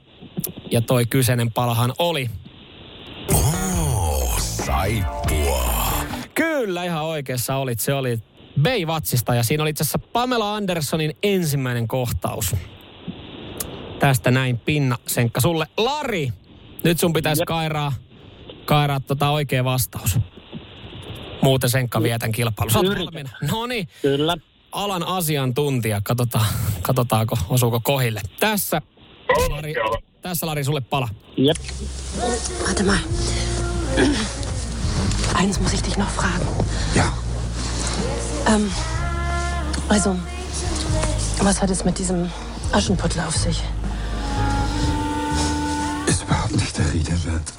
Ja 0.70 0.80
toi 0.80 1.06
kyseinen 1.06 1.52
palahan 1.52 1.92
oli. 1.98 2.30
Oh, 3.34 4.40
saippua. 4.40 5.72
Kyllä, 6.34 6.84
ihan 6.84 7.04
oikeassa 7.04 7.56
olit. 7.56 7.80
Se 7.80 7.94
oli 7.94 8.18
Bayvatsista 8.62 9.34
ja 9.34 9.42
siinä 9.42 9.62
oli 9.62 9.70
itse 9.70 9.82
asiassa 9.82 9.98
Pamela 9.98 10.54
Andersonin 10.54 11.16
ensimmäinen 11.22 11.88
kohtaus. 11.88 12.56
Tästä 14.02 14.30
näin 14.30 14.58
pinna, 14.58 14.98
Senkka, 15.06 15.40
sulle. 15.40 15.66
Lari, 15.76 16.32
nyt 16.84 16.98
sun 17.00 17.12
pitäisi 17.12 17.42
kairaa, 17.46 17.92
kairaa 18.64 19.00
tota 19.00 19.30
oikea 19.30 19.64
vastaus. 19.64 20.18
Muuten 21.42 21.70
Senkka 21.70 22.02
vie 22.02 22.18
tämän 22.18 22.32
kilpailun. 22.32 22.72
Sä 22.72 22.78
oot 22.78 22.86
Yritän. 22.86 23.04
valmiina. 23.04 23.30
No 23.52 23.66
niin, 23.66 23.88
Kyllä. 24.02 24.36
alan 24.72 25.06
asiantuntija. 25.06 26.00
Katsotaan, 26.04 26.46
katsotaanko, 26.82 27.38
osuuko 27.48 27.80
kohille. 27.80 28.20
Tässä, 28.40 28.82
Lari, 29.50 29.74
tässä 30.22 30.46
Lari, 30.46 30.64
sulle 30.64 30.80
pala. 30.80 31.08
Jep. 31.36 31.56
Warte 32.66 32.82
mal. 32.82 32.98
Eins 35.40 35.60
muss 35.60 35.72
ich 35.72 35.82
dich 35.84 35.96
noch 35.98 36.10
fragen. 36.10 36.46
Ja. 36.96 37.04
Ähm, 38.46 38.70
also, 39.88 40.16
was 41.44 41.62
hat 41.62 41.70
es 41.70 41.84
mit 41.84 41.98
diesem 41.98 42.30
Aschenputtel 42.72 43.20
auf 43.20 43.34
sich? 43.36 43.62
Überhaupt 46.32 46.56
nicht 46.56 46.78
der 46.78 46.86
Rede 46.94 47.12
wert. 47.26 47.52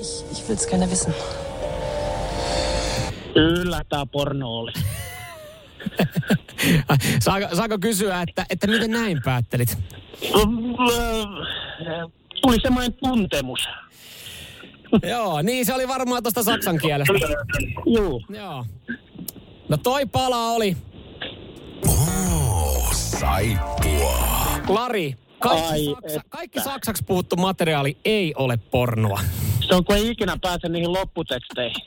Ich, 0.00 0.24
ich 0.32 0.48
will 0.48 0.56
es 0.56 0.66
gerne 0.66 0.90
wissen. 0.90 1.14
Kyllä, 3.34 3.82
tämä 3.88 4.06
porno 4.06 4.48
oli. 4.48 4.72
saako, 7.24 7.56
saako 7.56 7.78
kysyä, 7.78 8.22
että, 8.22 8.46
että 8.50 8.66
miten 8.66 8.90
näin 8.90 9.20
päättelit? 9.24 9.78
Tuli 12.42 12.60
semmoinen 12.62 12.94
tuntemus. 12.94 13.68
Joo, 15.08 15.42
niin 15.42 15.66
se 15.66 15.74
oli 15.74 15.88
varmaan 15.88 16.22
tuosta 16.22 16.42
saksan 16.42 16.78
kielestä. 16.78 17.14
Joo. 17.86 18.20
Joo. 18.28 18.66
No 19.68 19.76
toi 19.76 20.06
pala 20.06 20.50
oli. 20.50 20.76
Oh, 21.88 22.92
saippua. 22.94 24.26
Lari, 24.68 25.16
kaikki, 25.38 25.68
Ai 25.68 25.84
saksa, 25.94 26.20
kaikki 26.28 26.60
saksaksi 26.60 27.04
puhuttu 27.04 27.36
materiaali 27.36 27.96
ei 28.04 28.34
ole 28.36 28.56
pornoa. 28.56 29.20
Se 29.68 29.74
on, 29.74 29.84
kun 29.84 29.96
ei 29.96 30.08
ikinä 30.08 30.36
pääse 30.42 30.68
niihin 30.68 30.92
lopputeksteihin. 30.92 31.82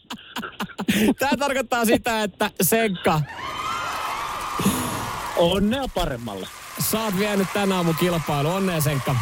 Tämä 1.19 1.37
tarkoittaa 1.39 1.85
sitä, 1.85 2.23
että 2.23 2.51
Senkka, 2.61 3.21
Onnea 5.37 5.85
paremmalle. 5.95 6.47
oot 7.03 7.17
vienyt 7.19 7.47
tänä 7.53 7.75
aamun 7.75 7.95
kilpailu. 7.99 8.49
Onnea 8.49 8.81
Senkka. 8.81 9.15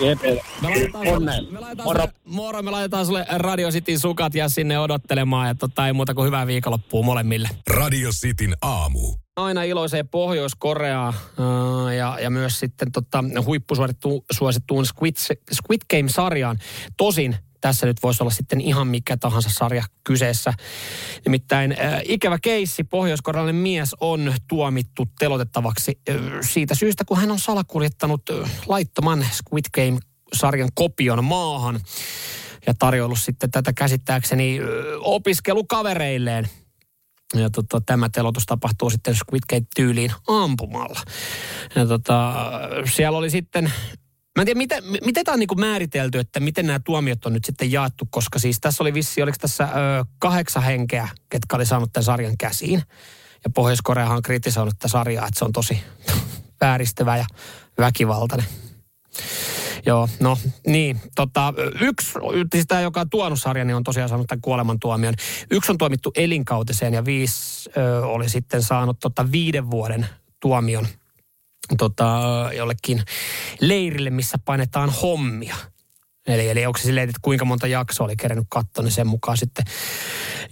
Jep. 0.00 0.22
Me 0.22 0.68
laitetaan, 0.68 1.08
Onnea. 1.08 1.34
sulle, 1.34 1.50
me 1.50 1.60
laitetaan 1.60 1.86
Moro. 1.86 2.00
sulle, 2.00 2.14
moro, 2.24 2.62
me 2.62 2.70
laitetaan 2.70 3.06
sulle 3.06 3.26
Radio 3.30 3.70
Cityn 3.70 3.98
sukat 3.98 4.34
ja 4.34 4.48
sinne 4.48 4.78
odottelemaan. 4.78 5.48
Ja 5.48 5.54
tota, 5.54 5.86
ei 5.86 5.92
muuta 5.92 6.14
kuin 6.14 6.26
hyvää 6.26 6.46
viikonloppua 6.46 7.02
molemmille. 7.02 7.48
Radio 7.70 8.10
Cityn 8.10 8.56
aamu. 8.62 9.14
Aina 9.36 9.62
iloiseen 9.62 10.08
Pohjois-Koreaa 10.08 11.08
äh, 11.08 11.94
ja, 11.96 12.18
ja 12.20 12.30
myös 12.30 12.60
sitten 12.60 12.92
tota, 12.92 13.24
huippusuosittuun 13.46 14.86
Squid, 14.86 15.16
Squid 15.52 15.80
Game-sarjaan. 15.90 16.58
Tosin 16.96 17.36
tässä 17.64 17.86
nyt 17.86 18.02
voisi 18.02 18.22
olla 18.22 18.30
sitten 18.30 18.60
ihan 18.60 18.86
mikä 18.86 19.16
tahansa 19.16 19.50
sarja 19.52 19.84
kyseessä. 20.04 20.52
Nimittäin 21.24 21.72
äh, 21.72 22.00
ikävä 22.04 22.38
keissi, 22.42 22.84
pohjoiskorealainen 22.84 23.62
mies 23.62 23.96
on 24.00 24.34
tuomittu 24.48 25.06
telotettavaksi 25.18 25.98
äh, 26.08 26.16
siitä 26.40 26.74
syystä, 26.74 27.04
kun 27.04 27.16
hän 27.16 27.30
on 27.30 27.38
salakuljettanut 27.38 28.22
äh, 28.30 28.50
laittoman 28.66 29.26
Squid 29.32 29.64
Game-sarjan 29.74 30.68
kopion 30.74 31.24
maahan 31.24 31.80
ja 32.66 32.74
tarjoillut 32.74 33.20
sitten 33.20 33.50
tätä 33.50 33.72
käsittääkseni 33.72 34.58
äh, 34.58 34.66
opiskelukavereilleen. 35.00 36.48
Ja 37.34 37.50
tota, 37.50 37.80
tämä 37.86 38.08
telotus 38.08 38.46
tapahtuu 38.46 38.90
sitten 38.90 39.14
Squid 39.14 39.42
Game-tyyliin 39.50 40.12
ampumalla. 40.28 41.00
Ja 41.74 41.86
tota, 41.86 42.34
siellä 42.94 43.18
oli 43.18 43.30
sitten, 43.30 43.72
mä 44.36 44.42
en 44.42 44.46
tiedä, 44.46 44.58
miten, 44.58 44.84
miten 45.04 45.24
tämä 45.24 45.32
on 45.32 45.38
niinku 45.38 45.54
määritelty, 45.54 46.18
että 46.18 46.40
miten 46.40 46.66
nämä 46.66 46.80
tuomiot 46.84 47.26
on 47.26 47.32
nyt 47.32 47.44
sitten 47.44 47.72
jaettu, 47.72 48.08
koska 48.10 48.38
siis 48.38 48.60
tässä 48.60 48.82
oli 48.82 48.94
vissi, 48.94 49.22
oliko 49.22 49.36
tässä 49.40 49.64
ö, 49.64 50.04
kahdeksan 50.18 50.62
henkeä, 50.62 51.08
ketkä 51.28 51.56
oli 51.56 51.66
saanut 51.66 51.92
tämän 51.92 52.04
sarjan 52.04 52.38
käsiin. 52.38 52.82
Ja 53.44 53.50
Pohjois-Koreahan 53.54 54.16
on 54.16 54.22
kritisoinut 54.22 54.74
tätä 54.78 54.88
sarjaa, 54.88 55.26
että 55.26 55.38
se 55.38 55.44
on 55.44 55.52
tosi 55.52 55.80
vääristävä 56.60 57.16
ja 57.16 57.24
väkivaltainen. 57.78 58.46
Joo, 59.86 60.08
no 60.20 60.38
niin. 60.66 61.00
Tota, 61.14 61.54
yksi, 61.80 62.12
siis 62.52 62.66
tämä, 62.66 62.80
joka 62.80 63.00
on 63.00 63.10
tuonut 63.10 63.40
sarjan, 63.40 63.66
niin 63.66 63.76
on 63.76 63.84
tosiaan 63.84 64.08
saanut 64.08 64.26
tämän 64.26 64.40
kuolemantuomion. 64.40 65.14
Yksi 65.50 65.72
on 65.72 65.78
tuomittu 65.78 66.12
elinkautiseen 66.16 66.94
ja 66.94 67.04
viisi 67.04 67.70
ö, 67.76 68.06
oli 68.06 68.28
sitten 68.28 68.62
saanut 68.62 68.98
tota, 69.00 69.32
viiden 69.32 69.70
vuoden 69.70 70.06
tuomion 70.40 70.86
tota, 71.78 72.50
jollekin 72.56 73.02
leirille, 73.60 74.10
missä 74.10 74.38
painetaan 74.44 74.90
hommia. 74.90 75.56
Eli, 76.26 76.48
eli 76.48 76.66
onko 76.66 76.78
se 76.78 76.82
silleen, 76.82 77.08
että 77.08 77.20
kuinka 77.22 77.44
monta 77.44 77.66
jaksoa 77.66 78.04
oli 78.04 78.16
kerännyt 78.16 78.46
katsoa, 78.50 78.84
niin 78.84 78.92
sen 78.92 79.06
mukaan 79.06 79.36
sitten 79.36 79.64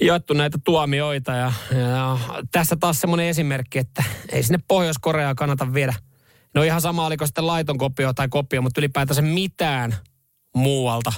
jaettu 0.00 0.34
näitä 0.34 0.58
tuomioita. 0.64 1.32
Ja, 1.32 1.52
ja 1.70 2.18
tässä 2.52 2.76
taas 2.76 3.00
semmoinen 3.00 3.26
esimerkki, 3.26 3.78
että 3.78 4.04
ei 4.32 4.42
sinne 4.42 4.58
Pohjois-Koreaan 4.68 5.36
kannata 5.36 5.74
viedä– 5.74 5.94
No 6.54 6.62
ihan 6.62 6.80
sama, 6.80 7.06
oliko 7.06 7.26
sitten 7.26 7.46
laiton 7.46 7.78
kopio 7.78 8.12
tai 8.12 8.28
kopio, 8.28 8.62
mutta 8.62 8.80
ylipäätänsä 8.80 9.22
mitään 9.22 9.94
muualta, 10.56 11.12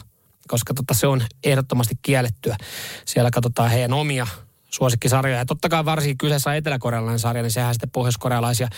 koska 0.49 0.75
tota, 0.75 0.95
se 0.95 1.07
on 1.07 1.23
ehdottomasti 1.45 1.95
kiellettyä. 2.03 2.57
Siellä 3.05 3.31
katsotaan 3.31 3.71
heidän 3.71 3.93
omia 3.93 4.27
suosikkisarjoja. 4.75 5.39
Ja 5.39 5.47
totta 5.47 5.69
kai 5.69 5.85
varsinkin 5.85 6.19
kyseessä 6.19 6.51
on 6.51 6.57
eteläkorealainen 6.57 7.19
sarja, 7.19 7.43
niin 7.43 7.51
sehän 7.51 7.75
sitten 7.75 7.91
pohjoiskorealaisia 7.91 8.69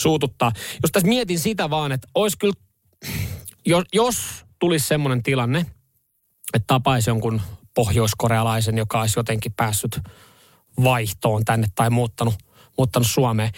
suututtaa. 0.00 0.52
Jos 0.82 0.92
tässä 0.92 1.08
mietin 1.08 1.38
sitä 1.38 1.70
vaan, 1.70 1.92
että 1.92 2.08
olisi 2.14 2.38
kyllä, 2.38 2.54
jos, 3.66 3.84
jos 3.92 4.44
tulisi 4.58 4.86
semmoinen 4.86 5.22
tilanne, 5.22 5.58
että 6.54 6.66
tapaisi 6.66 7.10
jonkun 7.10 7.40
pohjoiskorealaisen, 7.74 8.78
joka 8.78 9.00
olisi 9.00 9.18
jotenkin 9.18 9.52
päässyt 9.52 10.00
vaihtoon 10.84 11.44
tänne 11.44 11.66
tai 11.74 11.90
muuttanut– 11.90 12.34
muuttanut 12.80 13.08
Suomeen. 13.10 13.50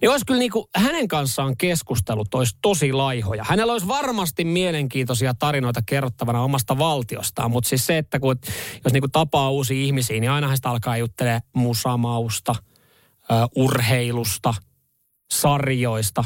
Niin 0.00 0.10
olisi 0.10 0.26
kyllä 0.26 0.38
niin 0.38 0.50
kuin, 0.50 0.66
hänen 0.76 1.08
kanssaan 1.08 1.56
keskustelut 1.56 2.34
olisi 2.34 2.56
tosi 2.62 2.92
laihoja. 2.92 3.44
Hänellä 3.48 3.72
olisi 3.72 3.88
varmasti 3.88 4.44
mielenkiintoisia 4.44 5.34
tarinoita 5.34 5.82
kerrottavana 5.86 6.42
omasta 6.42 6.78
valtiostaan, 6.78 7.50
mutta 7.50 7.68
siis 7.68 7.86
se, 7.86 7.98
että 7.98 8.20
kun, 8.20 8.36
jos 8.84 8.92
niin 8.92 9.02
kuin 9.02 9.12
tapaa 9.12 9.50
uusia 9.50 9.84
ihmisiä, 9.84 10.20
niin 10.20 10.30
aina 10.30 10.56
sitä 10.56 10.70
alkaa 10.70 10.96
juttelemaan 10.96 11.42
musamausta, 11.52 12.54
uh, 13.30 13.64
urheilusta, 13.64 14.54
sarjoista. 15.32 16.24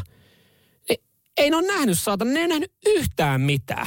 Ei, 0.88 0.96
ei 1.36 1.50
ne 1.50 1.56
ole 1.56 1.66
nähnyt 1.66 1.98
saata, 1.98 2.24
ne 2.24 2.40
ei 2.40 2.48
nähnyt 2.48 2.72
yhtään 2.86 3.40
mitään. 3.40 3.86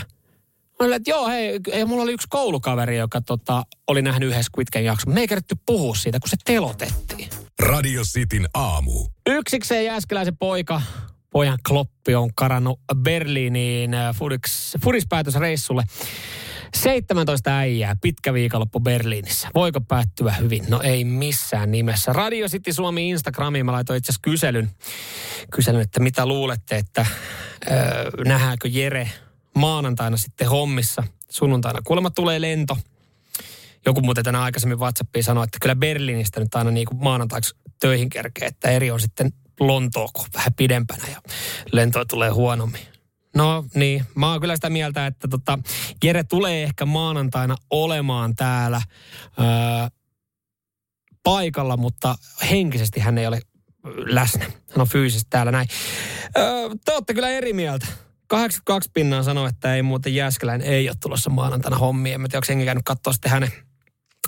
Mä 0.80 0.86
olin, 0.86 0.95
että 0.95 1.10
joo, 1.10 1.28
hei, 1.28 1.60
hei, 1.74 1.86
mulla 1.86 2.04
oli 2.04 2.13
yksi 2.13 2.28
koulukaveri, 2.30 2.97
joka 2.97 3.21
tota, 3.21 3.63
oli 3.88 4.02
nähnyt 4.02 4.34
Squid 4.34 4.67
Game 4.74 4.86
jakson. 4.86 5.13
Me 5.13 5.19
ei 5.19 5.28
kerätty 5.28 5.56
puhua 5.65 5.95
siitä, 5.95 6.19
kun 6.19 6.30
se 6.30 6.38
telotettiin. 6.45 7.30
Radio 7.62 8.02
Cityn 8.04 8.47
aamu. 8.54 9.08
Yksikseen 9.30 9.86
jääskeläisen 9.86 10.38
poika, 10.38 10.82
pojan 11.32 11.58
Kloppi 11.67 12.15
on 12.15 12.34
karannut 12.36 12.80
Berliiniin 12.95 13.93
äh, 13.93 14.15
Furispäätösreissulle. 14.84 15.84
17 16.76 17.58
äijää, 17.58 17.95
pitkä 18.02 18.34
viikonloppu 18.34 18.80
Berliinissä. 18.80 19.47
Voiko 19.56 19.82
päättyä 19.82 20.32
hyvin? 20.32 20.63
No 20.67 20.82
ei 20.82 21.04
missään 21.04 21.71
nimessä. 21.71 22.13
Radio 22.13 22.47
City 22.47 22.74
Suomi 22.74 23.10
Instagramiin 23.10 23.65
mä 23.65 23.71
laitoin 23.71 23.97
itse 23.97 24.13
kyselyn, 24.21 24.69
kyselyn, 25.52 25.82
että 25.82 26.00
mitä 26.00 26.26
luulette, 26.26 26.78
että 26.78 27.06
öö, 27.71 28.12
nähdäänkö 28.26 28.67
Jere 28.67 29.10
maanantaina 29.56 30.17
sitten 30.17 30.50
hommissa. 30.50 31.04
Sunnuntaina 31.30 31.80
kuulemma 31.84 32.10
tulee 32.10 32.41
lento. 32.41 32.78
Joku 33.86 34.02
muuten 34.02 34.24
tänä 34.24 34.41
aikaisemmin 34.41 34.80
WhatsAppiin 34.80 35.24
sanoi, 35.24 35.44
että 35.44 35.58
kyllä 35.62 35.76
Berliinistä 35.76 36.39
nyt 36.39 36.56
aina 36.56 36.72
niin 36.72 36.88
kuin 36.88 37.04
maanantaiksi 37.04 37.56
töihin 37.80 38.10
kerkee, 38.10 38.48
että 38.48 38.70
eri 38.70 38.91
on 38.91 39.00
sitten 39.00 39.34
Lontoa 39.60 40.10
vähän 40.34 40.54
pidempänä 40.54 41.04
ja 41.12 41.22
lentoa 41.72 42.06
tulee 42.06 42.30
huonommin. 42.30 42.82
No 43.36 43.65
niin, 43.76 44.06
mä 44.15 44.32
oon 44.32 44.41
kyllä 44.41 44.56
sitä 44.56 44.70
mieltä, 44.70 45.08
että 45.08 45.28
tota, 45.28 45.60
Jere 46.04 46.24
tulee 46.24 46.63
ehkä 46.63 46.86
maanantaina 46.86 47.56
olemaan 47.70 48.36
täällä 48.36 48.82
öö, 49.39 49.46
paikalla, 51.24 51.78
mutta 51.78 52.15
henkisesti 52.50 53.00
hän 53.00 53.17
ei 53.17 53.28
ole 53.28 53.41
läsnä. 54.06 54.46
Hän 54.46 54.82
on 54.82 54.88
fyysisesti 54.88 55.28
täällä 55.30 55.52
näin. 55.52 55.67
Öö, 56.38 56.70
te 56.86 56.94
olette 56.94 57.13
kyllä 57.13 57.30
eri 57.30 57.54
mieltä. 57.54 57.88
82 58.28 58.89
pinnaa 58.94 59.24
sanoo, 59.24 59.48
että 59.48 59.76
ei 59.76 59.82
muuten 59.82 60.15
Jääskeläinen 60.15 60.67
ei 60.67 60.89
ole 60.89 60.96
tulossa 61.02 61.30
maanantaina 61.30 61.78
hommiin. 61.78 62.13
En 62.13 62.22
tiedä, 62.22 62.38
onko 62.38 62.46
jengi 62.50 62.65
käynyt 62.65 62.86
katsoa 62.86 63.13
sitten 63.13 63.32
hänen, 63.32 63.52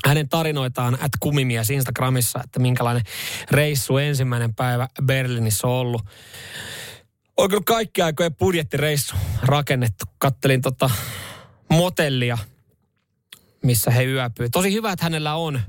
hänen 0.08 0.30
tarinoitaan 0.30 0.98
at 1.02 1.12
kumimies 1.20 1.70
Instagramissa, 1.70 2.40
että 2.44 2.60
minkälainen 2.60 3.04
reissu 3.52 3.98
ensimmäinen 3.98 4.56
päivä 4.56 4.88
Berliinissä 5.06 5.68
on 5.68 5.74
ollut. 5.74 6.06
On 7.38 7.50
kyllä 7.50 7.64
kaikki 7.66 8.02
aikojen 8.02 8.36
budjettireissu 8.36 9.16
rakennettu. 9.42 10.06
Kattelin 10.18 10.62
tota 10.62 10.90
motellia, 11.70 12.38
missä 13.64 13.92
he 13.92 14.04
yöpyy. 14.06 14.50
Tosi 14.50 14.74
hyvä, 14.74 14.92
että 14.92 15.06
hänellä 15.06 15.36
on 15.36 15.62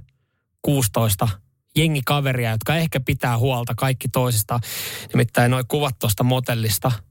16 0.63 1.29
jengikaveria, 1.77 2.51
jotka 2.51 2.77
ehkä 2.77 3.01
pitää 3.01 3.39
huolta 3.39 3.75
kaikki 3.77 4.09
toisista. 4.09 4.61
Nimittäin 5.13 5.51
noin 5.51 5.65
kuvat 5.69 5.99
tuosta 5.99 6.25
motellista– 6.25 6.93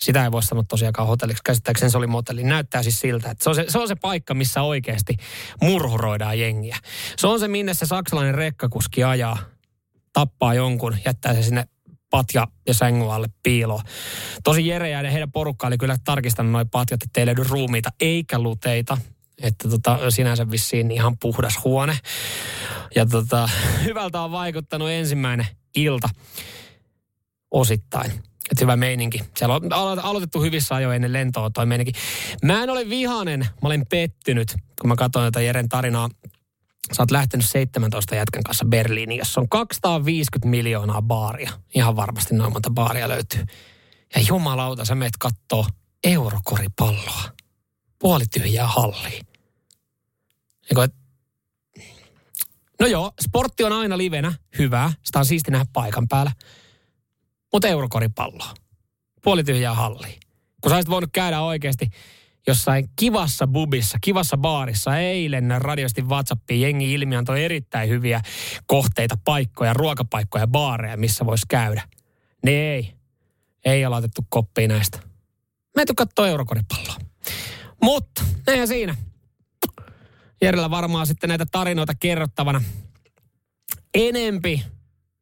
sitä 0.00 0.24
ei 0.24 0.32
voi 0.32 0.42
sanoa 0.42 0.64
tosiaankaan 0.68 1.08
hotelliksi. 1.08 1.42
Käsittääkseni 1.44 1.90
se 1.90 1.98
oli 1.98 2.06
motelli. 2.06 2.42
Näyttää 2.42 2.82
siis 2.82 3.00
siltä, 3.00 3.30
että 3.30 3.44
se 3.44 3.50
on 3.50 3.56
se, 3.56 3.64
se 3.68 3.78
on 3.78 3.88
se 3.88 3.94
paikka, 3.94 4.34
missä 4.34 4.62
oikeasti 4.62 5.16
murhuroidaan 5.62 6.38
jengiä. 6.38 6.76
Se 7.16 7.26
on 7.26 7.40
se, 7.40 7.48
minne 7.48 7.74
se 7.74 7.86
saksalainen 7.86 8.34
rekkakuski 8.34 9.04
ajaa, 9.04 9.38
tappaa 10.12 10.54
jonkun, 10.54 10.96
jättää 11.04 11.34
se 11.34 11.42
sinne 11.42 11.64
patja 12.10 12.46
ja 12.66 12.74
sängyn 12.74 13.10
alle 13.10 13.26
piiloon. 13.42 13.82
Tosi 14.44 14.66
Jere 14.66 14.90
ja 14.90 15.10
heidän 15.10 15.32
porukka 15.32 15.66
oli 15.66 15.78
kyllä 15.78 15.96
tarkistanut 16.04 16.52
noin 16.52 16.68
patjat, 16.68 17.02
että 17.02 17.20
ei 17.20 17.26
löydy 17.26 17.42
ruumiita 17.48 17.90
eikä 18.00 18.38
luteita. 18.38 18.98
Että 19.42 19.68
tota, 19.68 20.10
sinänsä 20.10 20.50
vissiin 20.50 20.90
ihan 20.90 21.18
puhdas 21.18 21.64
huone. 21.64 21.98
Ja 22.94 23.06
tota, 23.06 23.48
hyvältä 23.84 24.20
on 24.20 24.32
vaikuttanut 24.32 24.90
ensimmäinen 24.90 25.46
ilta 25.76 26.08
osittain. 27.50 28.12
Että 28.50 28.64
hyvä 28.64 28.76
meininki. 28.76 29.24
Siellä 29.36 29.54
on 29.54 29.62
alo- 29.62 30.00
aloitettu 30.02 30.42
hyvissä 30.42 30.74
ajoin 30.74 30.94
ennen 30.94 31.12
lentoa 31.12 31.50
toi 31.50 31.66
meininki. 31.66 31.92
Mä 32.44 32.62
en 32.62 32.70
ole 32.70 32.88
vihanen, 32.88 33.40
mä 33.40 33.66
olen 33.68 33.86
pettynyt, 33.90 34.56
kun 34.80 34.88
mä 34.88 34.96
katsoin 34.96 35.24
tätä 35.24 35.40
Jeren 35.40 35.68
tarinaa. 35.68 36.08
Sä 36.92 37.02
oot 37.02 37.10
lähtenyt 37.10 37.48
17 37.48 38.14
jätkän 38.14 38.42
kanssa 38.42 38.64
Berliiniin, 38.64 39.18
jossa 39.18 39.40
on 39.40 39.48
250 39.48 40.48
miljoonaa 40.48 41.02
baaria. 41.02 41.52
Ihan 41.74 41.96
varmasti 41.96 42.34
noin 42.34 42.52
monta 42.52 42.70
baaria 42.70 43.08
löytyy. 43.08 43.44
Ja 44.14 44.20
jumalauta, 44.28 44.84
sä 44.84 44.94
meet 44.94 45.16
kattoo 45.18 45.66
eurokoripalloa. 46.04 47.22
Puolityhjää 47.98 48.66
halliin. 48.66 49.26
Niin 50.70 50.90
no 52.80 52.86
joo, 52.86 53.12
sportti 53.20 53.64
on 53.64 53.72
aina 53.72 53.98
livenä, 53.98 54.34
hyvää. 54.58 54.92
Sitä 55.02 55.18
on 55.18 55.24
siisti 55.24 55.50
nähdä 55.50 55.66
paikan 55.72 56.08
päällä. 56.08 56.32
Mutta 57.52 57.68
eurokoripalloa. 57.68 58.54
Puolityhjää 59.24 59.74
halliin. 59.74 60.20
Kun 60.60 60.70
sä 60.70 60.76
olisit 60.76 60.90
voinut 60.90 61.10
käydä 61.12 61.40
oikeasti 61.40 61.90
jossain 62.46 62.90
kivassa 62.96 63.46
bubissa, 63.46 63.98
kivassa 64.00 64.36
baarissa 64.36 64.98
eilen 64.98 65.54
radiosti 65.58 66.02
WhatsAppiin 66.02 66.60
jengi 66.60 66.92
ilmi 66.92 67.16
antoi 67.16 67.44
erittäin 67.44 67.88
hyviä 67.88 68.20
kohteita, 68.66 69.18
paikkoja, 69.24 69.74
ruokapaikkoja, 69.74 70.46
baareja, 70.46 70.96
missä 70.96 71.26
voisi 71.26 71.46
käydä. 71.48 71.82
Ne 72.44 72.50
ei. 72.50 72.94
Ei 73.64 73.84
ole 73.84 73.90
laitettu 73.90 74.26
koppiin 74.28 74.68
näistä. 74.68 74.98
Et 75.78 75.88
katsoa 75.96 76.28
eurokoripalloa. 76.28 76.96
Mutta, 77.82 78.24
näinhän 78.46 78.68
siinä. 78.68 78.94
Jerellä 80.42 80.70
varmaan 80.70 81.06
sitten 81.06 81.28
näitä 81.28 81.46
tarinoita 81.46 81.92
kerrottavana 82.00 82.60
enempi, 83.94 84.64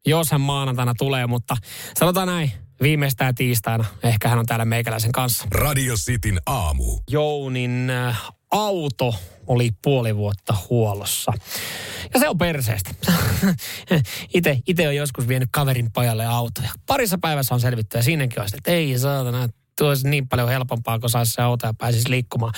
jos 0.07 0.31
hän 0.31 0.41
maanantaina 0.41 0.95
tulee, 0.99 1.27
mutta 1.27 1.57
sanotaan 1.99 2.29
näin, 2.29 2.53
viimeistään 2.83 3.35
tiistaina. 3.35 3.85
Ehkä 4.03 4.29
hän 4.29 4.39
on 4.39 4.47
täällä 4.47 4.65
meikäläisen 4.65 5.13
kanssa. 5.13 5.47
Radio 5.51 5.95
Cityn 5.95 6.41
aamu. 6.47 6.99
Jounin 7.11 7.91
äh, 7.91 8.23
auto 8.51 9.15
oli 9.47 9.71
puoli 9.83 10.17
vuotta 10.17 10.55
huollossa. 10.71 11.33
Ja 12.15 12.21
se 12.21 12.29
on 12.29 12.39
perseestä. 12.39 12.91
ite, 14.35 14.59
ite 14.67 14.89
on 14.89 14.97
joskus 14.97 15.29
vienyt 15.29 15.49
kaverin 15.53 15.93
pajalle 15.93 16.27
autoja. 16.27 16.71
Parissa 16.87 17.19
päivässä 17.19 17.55
on 17.55 17.61
selvitty 17.61 17.99
ja 17.99 18.03
siinäkin 18.03 18.41
on 18.41 18.49
että 18.55 18.71
ei 18.71 18.99
saatana, 18.99 19.49
tuo 19.79 19.89
olisi 19.89 20.09
niin 20.09 20.29
paljon 20.29 20.49
helpompaa, 20.49 20.99
kun 20.99 21.11
saisi 21.11 21.33
se 21.33 21.43
auto 21.43 21.67
ja 21.67 21.75
pääsisi 21.75 22.11
liikkumaan. 22.11 22.53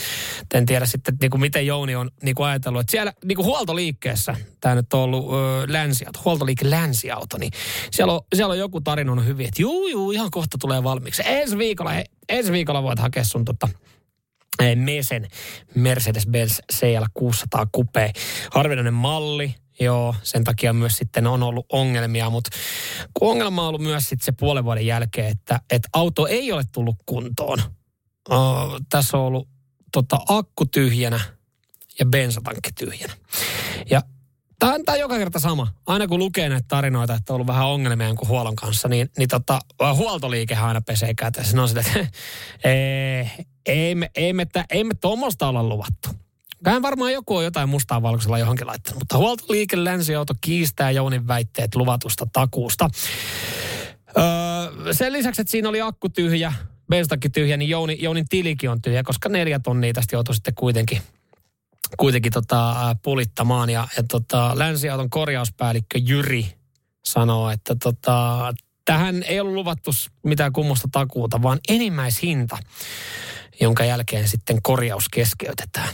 En 0.54 0.66
tiedä 0.66 0.86
sitten, 0.86 1.16
niin 1.20 1.30
kuin 1.30 1.40
miten 1.40 1.66
Jouni 1.66 1.94
on 1.96 2.10
niin 2.22 2.34
kuin 2.34 2.46
ajatellut, 2.46 2.80
että 2.80 2.90
siellä 2.90 3.12
niin 3.24 3.36
kuin 3.36 3.46
huoltoliikkeessä, 3.46 4.36
tämä 4.60 4.74
nyt 4.74 4.94
on 4.94 5.00
ollut 5.00 5.32
ö, 5.32 5.72
länsiauto, 5.72 6.20
huoltoliike 6.24 6.70
länsiauto, 6.70 7.38
niin 7.38 7.52
siellä 7.90 8.12
on, 8.12 8.20
siellä 8.34 8.52
on 8.52 8.58
joku 8.58 8.80
tarina 8.80 9.22
hyvin, 9.22 9.46
että 9.46 9.62
juu, 9.62 9.88
juu, 9.88 10.10
ihan 10.10 10.30
kohta 10.30 10.58
tulee 10.60 10.82
valmiiksi. 10.82 11.22
Ensi 11.26 11.58
viikolla, 11.58 11.90
he, 11.90 12.04
ensi 12.28 12.52
viikolla 12.52 12.82
voit 12.82 12.98
hakea 12.98 13.24
sun 13.24 13.44
tota, 13.44 13.68
Mesen 14.74 15.28
Mercedes-Benz 15.74 16.58
CL600 16.72 17.66
Coupe. 17.76 18.12
Harvinainen 18.50 18.94
malli, 18.94 19.54
Joo, 19.80 20.14
sen 20.22 20.44
takia 20.44 20.72
myös 20.72 20.96
sitten 20.96 21.26
on 21.26 21.42
ollut 21.42 21.66
ongelmia, 21.72 22.30
mutta 22.30 22.50
ongelma 23.20 23.62
on 23.62 23.68
ollut 23.68 23.80
myös 23.80 24.04
sitten 24.04 24.24
se 24.24 24.32
puolen 24.32 24.64
vuoden 24.64 24.86
jälkeen, 24.86 25.28
että, 25.28 25.60
että 25.70 25.88
auto 25.92 26.26
ei 26.26 26.52
ole 26.52 26.62
tullut 26.72 26.96
kuntoon. 27.06 27.58
Uh, 28.30 28.80
tässä 28.88 29.16
on 29.16 29.24
ollut 29.24 29.48
tota, 29.92 30.18
akku 30.28 30.66
tyhjänä 30.66 31.20
ja 31.98 32.06
bensatankki 32.06 32.70
tyhjänä. 32.72 33.14
Ja 33.90 34.02
Tämä 34.58 34.74
on, 34.74 34.84
tämä 34.84 34.94
on 34.94 35.00
joka 35.00 35.18
kerta 35.18 35.38
sama. 35.38 35.72
Aina 35.86 36.06
kun 36.06 36.18
lukee 36.18 36.48
näitä 36.48 36.64
tarinoita, 36.68 37.14
että 37.14 37.32
on 37.32 37.34
ollut 37.34 37.46
vähän 37.46 37.66
ongelmia 37.66 38.06
jonkun 38.06 38.28
huollon 38.28 38.56
kanssa, 38.56 38.88
niin, 38.88 39.10
niin 39.18 39.28
tota, 39.28 39.60
huoltoliikehän 39.94 40.68
aina 40.68 40.80
pesee 40.80 41.14
käteen. 41.14 41.46
Se 41.46 41.60
on 41.60 41.68
sitä, 41.68 41.80
että 41.80 42.06
ei, 42.68 43.46
ei, 43.66 43.94
me, 43.94 44.10
ei, 44.14 44.32
me, 44.32 44.46
ei 44.70 44.84
me 44.84 44.94
tuommoista 44.94 45.48
olla 45.48 45.62
luvattu. 45.62 46.08
Vähän 46.64 46.82
varmaan 46.82 47.12
joku 47.12 47.36
on 47.36 47.44
jotain 47.44 47.68
mustaa 47.68 48.02
valkoisella 48.02 48.38
johonkin 48.38 48.66
laittanut, 48.66 48.98
mutta 48.98 49.18
huoltoliike 49.18 49.84
länsiauto 49.84 50.34
kiistää 50.40 50.90
Jounin 50.90 51.28
väitteet 51.28 51.74
luvatusta 51.74 52.26
takuusta. 52.32 52.90
Öö, 54.18 54.92
sen 54.92 55.12
lisäksi, 55.12 55.40
että 55.40 55.50
siinä 55.50 55.68
oli 55.68 55.80
akku 55.80 56.08
tyhjä, 56.08 56.52
benstakki 56.88 57.28
tyhjä, 57.28 57.56
niin 57.56 57.70
Jouni, 57.70 57.98
Jounin 58.00 58.28
tilikin 58.28 58.70
on 58.70 58.82
tyhjä, 58.82 59.02
koska 59.02 59.28
neljä 59.28 59.58
tonnia 59.58 59.92
tästä 59.92 60.16
joutui 60.16 60.34
sitten 60.34 60.54
kuitenkin 60.54 61.02
kuitenkin 61.96 62.32
tota, 62.32 62.96
pulittamaan. 63.02 63.70
Ja, 63.70 63.88
ja 63.96 64.02
tota, 64.02 64.52
länsiauton 64.54 65.10
korjauspäällikkö 65.10 65.98
Jyri 65.98 66.54
sanoo, 67.04 67.50
että 67.50 67.76
tota, 67.82 68.38
tähän 68.84 69.22
ei 69.22 69.40
ollut 69.40 69.54
luvattu 69.54 69.90
mitään 70.22 70.52
kummosta 70.52 70.88
takuuta, 70.92 71.42
vaan 71.42 71.58
enimmäishinta 71.68 72.58
jonka 73.60 73.84
jälkeen 73.84 74.28
sitten 74.28 74.62
korjaus 74.62 75.08
keskeytetään. 75.08 75.88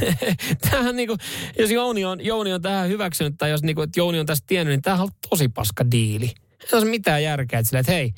tämähän 0.70 0.96
kuin, 0.96 1.18
jos 1.58 1.70
Jouni 1.70 2.04
on, 2.04 2.24
Jouni 2.24 2.52
on 2.52 2.62
tähän 2.62 2.88
hyväksynyt 2.88 3.34
tai 3.38 3.50
jos 3.50 3.62
niin 3.62 3.76
kuin, 3.76 3.84
että 3.84 4.00
Jouni 4.00 4.20
on 4.20 4.26
tästä 4.26 4.44
tiennyt, 4.46 4.72
niin 4.72 4.82
tämähän 4.82 5.04
on 5.04 5.12
tosi 5.30 5.48
paska 5.48 5.90
diili. 5.90 6.34
Ei 6.72 6.78
ole 6.78 6.84
mitään 6.84 7.22
järkeä, 7.22 7.58
että, 7.58 7.68
sille, 7.68 7.80
että 7.80 7.92
hei, 7.92 8.12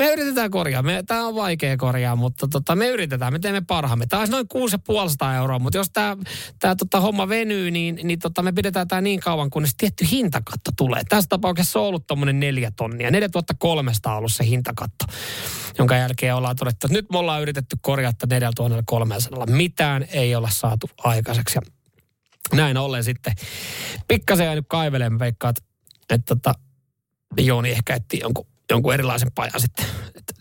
me 0.00 0.12
yritetään 0.12 0.50
korjaa. 0.50 0.82
Me, 0.82 1.02
tämä 1.06 1.26
on 1.26 1.34
vaikea 1.34 1.76
korjaa, 1.76 2.16
mutta 2.16 2.48
tota, 2.48 2.76
me 2.76 2.88
yritetään. 2.88 3.32
Me 3.32 3.38
teemme 3.38 3.60
parhaamme. 3.60 4.06
Tämä 4.06 4.20
olisi 4.20 4.32
noin 4.32 4.48
6500 4.48 5.36
euroa, 5.36 5.58
mutta 5.58 5.78
jos 5.78 5.90
tämä, 5.92 6.16
tämä 6.58 6.76
tota, 6.76 7.00
homma 7.00 7.28
venyy, 7.28 7.70
niin, 7.70 8.00
niin 8.02 8.18
tota, 8.18 8.42
me 8.42 8.52
pidetään 8.52 8.88
tämä 8.88 9.00
niin 9.00 9.20
kauan, 9.20 9.50
kunnes 9.50 9.74
tietty 9.76 10.06
hintakatto 10.10 10.70
tulee. 10.76 11.02
Tässä 11.08 11.28
tapauksessa 11.28 11.80
on 11.80 11.86
ollut 11.86 12.06
tuommoinen 12.06 12.40
neljä 12.40 12.72
tonnia. 12.76 13.10
4300 13.10 14.12
on 14.12 14.18
ollut 14.18 14.32
se 14.32 14.44
hintakatto, 14.44 15.04
jonka 15.78 15.96
jälkeen 15.96 16.34
ollaan 16.34 16.56
todettu, 16.56 16.86
että 16.86 16.98
nyt 16.98 17.10
me 17.10 17.18
ollaan 17.18 17.42
yritetty 17.42 17.76
korjata 17.80 18.26
4300. 18.26 19.46
Mitään 19.46 20.06
ei 20.12 20.34
olla 20.34 20.48
saatu 20.50 20.90
aikaiseksi. 21.04 21.58
Ja 21.58 21.62
näin 22.56 22.76
ollen 22.76 23.04
sitten 23.04 23.34
pikkasen 24.08 24.44
jäänyt 24.44 24.64
kaivelemaan, 24.68 25.18
veikkaat, 25.18 25.56
että 26.10 26.34
tota, 26.34 26.54
Jooni 27.36 27.70
ehkä 27.70 27.94
etti 27.94 28.18
jonkun 28.18 28.46
jonkun 28.70 28.94
erilaisen 28.94 29.32
pajan 29.34 29.60
sitten. 29.60 29.86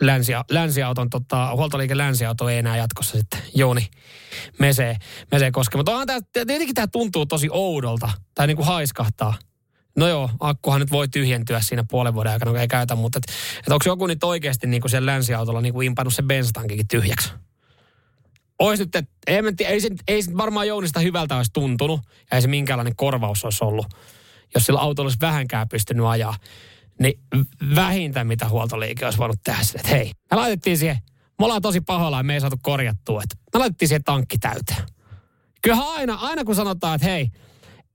Länsi, 0.01 0.31
länsiauton, 0.49 1.09
tota, 1.09 1.55
huoltoliike 1.55 1.97
länsiauto 1.97 2.49
ei 2.49 2.57
enää 2.57 2.77
jatkossa 2.77 3.17
sitten 3.17 3.39
Jouni 3.55 3.87
mesee, 4.59 4.95
mesee 5.31 5.51
koske. 5.51 5.77
Mutta 5.77 5.91
onhan 5.91 6.07
tämä, 6.07 6.19
tietenkin 6.33 6.75
tämä 6.75 6.87
tuntuu 6.87 7.25
tosi 7.25 7.47
oudolta, 7.51 8.09
tai 8.35 8.47
niin 8.47 8.57
kuin 8.57 8.67
haiskahtaa. 8.67 9.33
No 9.99 10.07
joo, 10.07 10.29
akkuhan 10.39 10.79
nyt 10.79 10.91
voi 10.91 11.07
tyhjentyä 11.07 11.61
siinä 11.61 11.83
puolen 11.89 12.13
vuoden 12.13 12.31
aikana, 12.31 12.51
kun 12.51 12.59
ei 12.59 12.67
käytä, 12.67 12.95
mutta 12.95 13.19
et, 13.19 13.35
et 13.59 13.73
onko 13.73 13.83
joku 13.85 14.07
nyt 14.07 14.23
oikeasti 14.23 14.67
niin 14.67 14.81
kuin 14.81 14.91
siellä 14.91 15.11
länsiautolla 15.11 15.61
niin 15.61 15.73
kuin 15.73 15.85
impannut 15.85 16.13
sen 16.13 16.27
bensatankikin 16.27 16.87
tyhjäksi? 16.87 17.33
Ois 18.59 18.79
nyt, 18.79 18.95
että 18.95 19.11
ei, 19.27 19.37
ei, 19.59 19.65
ei, 19.67 19.79
ei 20.07 20.21
varmaan 20.37 20.67
Jounista 20.67 20.99
hyvältä 20.99 21.37
olisi 21.37 21.51
tuntunut, 21.53 22.01
ja 22.31 22.35
ei 22.35 22.41
se 22.41 22.47
minkäänlainen 22.47 22.95
korvaus 22.95 23.43
olisi 23.43 23.63
ollut, 23.63 23.85
jos 24.55 24.65
sillä 24.65 24.79
autolla 24.79 25.07
olisi 25.07 25.17
vähänkään 25.21 25.69
pystynyt 25.69 26.05
ajaa 26.05 26.35
niin 26.99 27.19
vähintä 27.75 28.23
mitä 28.23 28.49
huoltoliike 28.49 29.05
olisi 29.05 29.19
voinut 29.19 29.39
tehdä 29.43 29.63
sille, 29.63 29.79
että 29.79 29.91
hei, 29.91 30.11
me 30.31 30.37
laitettiin 30.37 30.77
siihen, 30.77 30.97
me 31.39 31.45
ollaan 31.45 31.61
tosi 31.61 31.81
pahoilla 31.81 32.17
ja 32.17 32.23
me 32.23 32.33
ei 32.33 32.41
saatu 32.41 32.57
korjattua, 32.61 33.21
että 33.23 33.35
me 33.53 33.59
laitettiin 33.59 33.89
siihen 33.89 34.03
tankki 34.03 34.37
täyteen. 34.37 34.83
Kyllähän 35.61 35.87
aina, 35.87 36.15
aina 36.15 36.43
kun 36.43 36.55
sanotaan, 36.55 36.95
että 36.95 37.07
hei, 37.07 37.31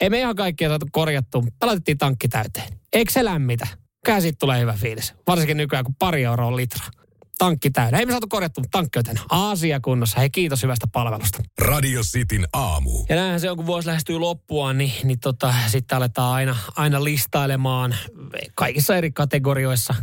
ei 0.00 0.10
me 0.10 0.18
ihan 0.18 0.36
kaikkia 0.36 0.68
saatu 0.68 0.86
korjattua, 0.92 1.42
me 1.42 1.50
laitettiin 1.62 1.98
tankki 1.98 2.28
täyteen. 2.28 2.68
Eikö 2.92 3.12
se 3.12 3.24
lämmitä? 3.24 3.66
Kyllä 4.04 4.20
siitä 4.20 4.36
tulee 4.40 4.60
hyvä 4.60 4.72
fiilis. 4.72 5.14
Varsinkin 5.26 5.56
nykyään, 5.56 5.84
kun 5.84 5.94
pari 5.94 6.24
euroa 6.24 6.46
on 6.46 6.56
litra 6.56 6.86
tankki 7.38 7.70
täynnä. 7.70 7.98
Ei 7.98 8.06
me 8.06 8.12
saatu 8.12 8.26
korjattu, 8.28 8.60
mutta 8.60 8.78
tankki 8.78 8.98
on 8.98 9.04
Aasia 9.30 9.80
kunnossa. 9.80 10.20
Hei, 10.20 10.30
kiitos 10.30 10.62
hyvästä 10.62 10.86
palvelusta. 10.92 11.42
Radio 11.60 12.02
Cityn 12.02 12.46
aamu. 12.52 13.04
Ja 13.08 13.16
näinhän 13.16 13.40
se 13.40 13.50
on, 13.50 13.56
kun 13.56 13.66
vuosi 13.66 13.86
lähestyy 13.86 14.18
loppuaan, 14.18 14.78
niin, 14.78 14.92
niin 15.04 15.20
tota, 15.20 15.54
sitten 15.66 15.96
aletaan 15.96 16.34
aina, 16.34 16.56
aina 16.76 17.04
listailemaan 17.04 17.94
kaikissa 18.54 18.96
eri 18.96 19.12
kategorioissa 19.12 19.94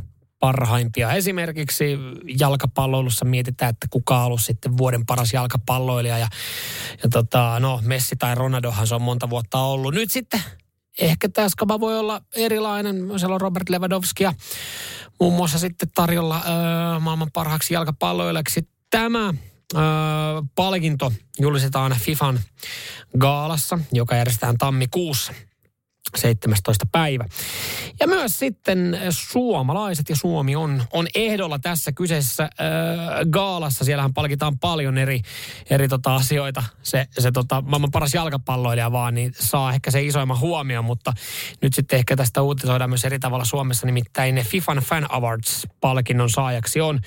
parhaimpia. 0.42 1.14
Esimerkiksi 1.14 1.98
jalkapalloilussa 2.40 3.26
mietitään, 3.26 3.70
että 3.70 3.88
kuka 3.90 4.20
on 4.20 4.26
ollut 4.26 4.42
sitten 4.42 4.78
vuoden 4.78 5.06
paras 5.06 5.34
jalkapalloilija. 5.34 6.18
Ja, 6.18 6.28
ja 7.04 7.10
tota, 7.10 7.60
no, 7.60 7.80
Messi 7.84 8.16
tai 8.16 8.36
Ronaldohan 8.36 8.88
se 8.88 8.96
on 8.96 9.02
monta 9.02 9.30
vuotta 9.30 9.60
ollut. 9.60 9.94
Nyt 9.94 10.12
sitten 10.12 10.42
ehkä 11.00 11.30
tämä 11.30 11.50
skaba 11.50 11.80
voi 11.80 12.00
olla 12.00 12.22
erilainen. 12.36 13.20
Siellä 13.20 13.36
on 13.36 13.42
Robert 13.42 13.70
Lewandowski 13.70 14.24
ja 14.24 14.34
muun 15.20 15.34
muassa 15.34 15.60
sitten 15.60 15.90
tarjolla 15.96 16.42
öö, 16.46 17.00
maailman 17.00 17.32
parhaaksi 17.32 17.74
jalkapalloilijaksi. 17.74 18.68
Tämä 18.90 19.34
öö, 19.76 19.82
palkinto 20.56 21.14
julistetaan 21.40 21.96
FIFAn 22.00 22.40
gaalassa, 23.18 23.80
joka 23.92 24.16
järjestetään 24.16 24.58
tammikuussa– 24.58 25.34
17. 26.18 26.86
päivä. 26.92 27.26
Ja 28.00 28.08
myös 28.08 28.40
sitten 28.40 29.00
suomalaiset 29.10 30.10
ja 30.10 30.16
Suomi 30.16 30.56
on, 30.56 30.84
on 30.94 31.08
ehdolla 31.16 31.60
tässä 31.60 31.92
kyseisessä 31.92 32.44
äh, 32.44 32.50
gaalassa. 33.30 33.86
Siellähän 33.86 34.14
palkitaan 34.14 34.60
paljon 34.60 34.98
eri, 34.98 35.22
eri 35.70 35.88
tota 35.88 36.16
asioita. 36.16 36.64
Se, 36.84 37.08
se 37.20 37.32
tota, 37.32 37.62
maailman 37.62 37.92
paras 37.92 38.14
jalkapalloilija 38.14 38.92
vaan, 38.92 39.14
niin 39.14 39.32
saa 39.40 39.74
ehkä 39.74 39.92
se 39.92 40.02
isoimman 40.02 40.40
huomioon, 40.40 40.86
mutta 40.86 41.14
nyt 41.62 41.74
sitten 41.74 42.00
ehkä 42.00 42.16
tästä 42.16 42.42
uutisoidaan 42.42 42.90
myös 42.90 43.06
eri 43.06 43.20
tavalla 43.20 43.46
Suomessa. 43.46 43.86
Nimittäin 43.86 44.36
FIFAn 44.36 44.78
Fan 44.78 45.08
Awards-palkinnon 45.12 46.30
saajaksi 46.30 46.82
on 46.82 47.00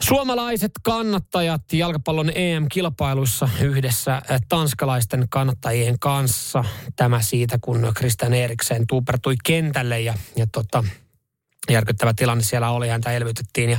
Suomalaiset 0.00 0.72
kannattajat 0.82 1.72
jalkapallon 1.72 2.30
EM-kilpailuissa 2.34 3.48
yhdessä 3.60 4.22
eh, 4.30 4.40
tanskalaisten 4.48 5.26
kannattajien 5.28 5.98
kanssa. 5.98 6.64
Tämä 6.96 7.22
siitä, 7.22 7.58
kun 7.60 7.92
Christian 7.96 8.34
Eriksen 8.34 8.86
tuupertui 8.86 9.34
kentälle 9.44 10.00
ja, 10.00 10.14
ja 10.36 10.46
tota, 10.52 10.84
järkyttävä 11.70 12.14
tilanne 12.14 12.44
siellä 12.44 12.70
oli, 12.70 12.88
häntä 12.88 13.12
elvytettiin 13.12 13.70
ja 13.70 13.78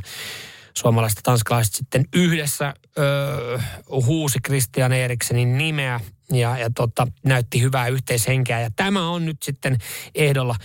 suomalaiset 0.77 1.19
tanskalaiset 1.23 1.73
sitten 1.73 2.05
yhdessä 2.15 2.73
öö, 2.97 3.59
huusi 3.89 4.39
Christian 4.45 4.93
Eriksenin 4.93 5.57
nimeä 5.57 5.99
ja, 6.31 6.57
ja 6.57 6.69
tota, 6.75 7.07
näytti 7.25 7.61
hyvää 7.61 7.87
yhteishenkeä. 7.87 8.61
Ja 8.61 8.69
tämä 8.75 9.09
on 9.09 9.25
nyt 9.25 9.37
sitten 9.43 9.77
ehdolla 10.15 10.55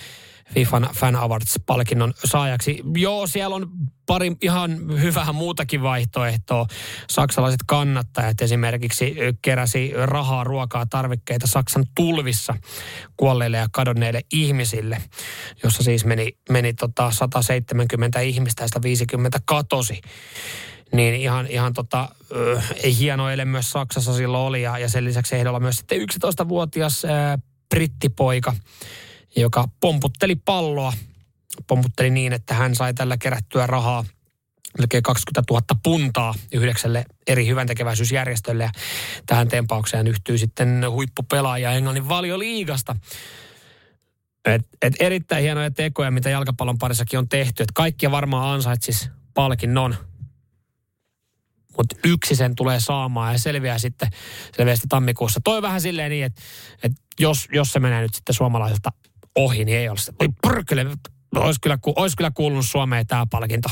FIFAn 0.54 0.88
Fan 0.94 1.16
Awards-palkinnon 1.16 2.14
saajaksi. 2.24 2.82
Joo, 2.96 3.26
siellä 3.26 3.56
on 3.56 3.70
pari 4.06 4.36
ihan 4.42 5.00
hyvää 5.00 5.32
muutakin 5.32 5.82
vaihtoehtoa. 5.82 6.66
Saksalaiset 7.10 7.60
kannattajat 7.66 8.40
esimerkiksi 8.40 9.16
keräsi 9.42 9.92
rahaa, 10.04 10.44
ruokaa, 10.44 10.86
tarvikkeita 10.86 11.46
Saksan 11.46 11.84
tulvissa 11.94 12.54
kuolleille 13.16 13.56
ja 13.56 13.66
kadonneille 13.72 14.20
ihmisille, 14.32 15.02
jossa 15.62 15.82
siis 15.82 16.04
meni, 16.04 16.28
meni 16.50 16.74
tota 16.74 17.10
170 17.10 18.20
ihmistä 18.20 18.64
ja 18.64 18.68
150 18.68 19.40
katosi 19.44 20.00
niin 20.92 21.14
ihan, 21.14 21.46
ihan 21.46 21.72
tota, 21.72 22.08
äh, 22.56 22.98
hieno 22.98 23.30
ele 23.30 23.44
myös 23.44 23.70
Saksassa 23.70 24.14
silloin 24.14 24.44
oli 24.44 24.62
ja, 24.62 24.78
ja 24.78 24.88
sen 24.88 25.04
lisäksi 25.04 25.36
ehdolla 25.36 25.60
myös 25.60 25.76
sitten 25.76 26.00
11-vuotias 26.00 27.04
äh, 27.04 27.42
brittipoika, 27.68 28.54
joka 29.36 29.68
pomputteli 29.80 30.36
palloa. 30.36 30.92
Pomputteli 31.66 32.10
niin, 32.10 32.32
että 32.32 32.54
hän 32.54 32.74
sai 32.74 32.94
tällä 32.94 33.16
kerättyä 33.16 33.66
rahaa 33.66 34.04
melkein 34.78 35.02
20 35.02 35.42
000 35.50 35.80
puntaa 35.82 36.34
yhdeksälle 36.52 37.04
eri 37.26 37.46
hyväntekeväisyysjärjestölle. 37.46 38.62
Ja 38.62 38.70
tähän 39.26 39.48
tempaukseen 39.48 40.06
yhtyy 40.06 40.38
sitten 40.38 40.84
huippupelaaja 40.90 41.72
Englannin 41.72 42.08
valioliigasta. 42.08 42.96
Et, 44.44 44.68
et 44.82 44.94
erittäin 45.00 45.42
hienoja 45.42 45.70
tekoja, 45.70 46.10
mitä 46.10 46.30
jalkapallon 46.30 46.78
parissakin 46.78 47.18
on 47.18 47.28
tehty. 47.28 47.62
Et 47.62 47.72
kaikkia 47.74 48.10
varmaan 48.10 48.54
ansaitsis 48.54 49.10
palkinnon. 49.34 49.96
Mutta 51.76 51.96
yksi 52.04 52.36
sen 52.36 52.54
tulee 52.54 52.80
saamaan 52.80 53.32
ja 53.32 53.38
selviää 53.38 53.78
sitten, 53.78 54.10
selviää 54.56 54.76
sitten 54.76 54.88
tammikuussa. 54.88 55.40
Toi 55.44 55.62
vähän 55.62 55.80
silleen 55.80 56.10
niin, 56.10 56.24
että, 56.24 56.42
että 56.82 57.02
jos, 57.18 57.48
jos 57.52 57.72
se 57.72 57.80
menee 57.80 58.02
nyt 58.02 58.14
sitten 58.14 58.34
suomalaiselta 58.34 58.92
ohi, 59.34 59.64
niin 59.64 59.78
ei 59.78 59.88
ole 59.88 59.98
sitä. 59.98 60.12
Oi 60.20 60.28
pyrkele, 60.42 60.86
olisi 61.36 61.60
kyllä, 61.60 61.78
olisi 61.96 62.16
kyllä 62.16 62.30
kuulunut 62.30 62.66
Suomeen 62.66 63.06
tämä 63.06 63.26
palkinto. 63.30 63.68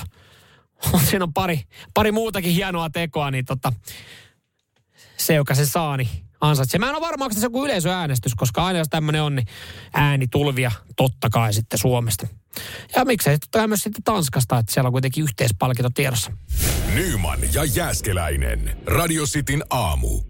Siinä 1.11 1.25
on 1.25 1.33
pari, 1.33 1.62
pari 1.94 2.12
muutakin 2.12 2.53
hienoa 2.55 2.90
tekoa, 2.90 3.31
niin 3.31 3.44
tota, 3.44 3.73
se, 5.16 5.35
joka 5.35 5.55
se 5.55 5.66
saa, 5.66 5.96
niin 5.96 6.09
ansaitsee. 6.40 6.79
Mä 6.79 6.88
en 6.88 6.94
ole 6.94 7.01
varma, 7.01 7.25
onko 7.25 7.35
se 7.35 7.46
joku 7.46 7.64
yleisöäänestys, 7.64 8.35
koska 8.35 8.64
aina 8.64 8.79
jos 8.79 8.88
tämmöinen 8.88 9.23
on, 9.23 9.37
niin 9.37 9.46
ääni 9.94 10.27
tulvia 10.29 10.73
totta 10.96 11.31
kai 11.31 11.53
sitten 11.53 11.79
Suomesta. 11.79 12.27
Ja 12.96 13.05
miksei 13.05 13.38
totta 13.38 13.68
myös 13.68 13.83
sitten 13.83 14.03
Tanskasta, 14.03 14.59
että 14.59 14.73
siellä 14.73 14.88
on 14.88 14.92
kuitenkin 14.92 15.25
yhteispalkinto 15.25 15.90
tiedossa. 15.94 16.33
Nyman 16.94 17.38
ja 17.53 17.64
Jääskeläinen. 17.64 18.77
Radio 18.87 19.25
Cityn 19.25 19.64
aamu. 19.70 20.30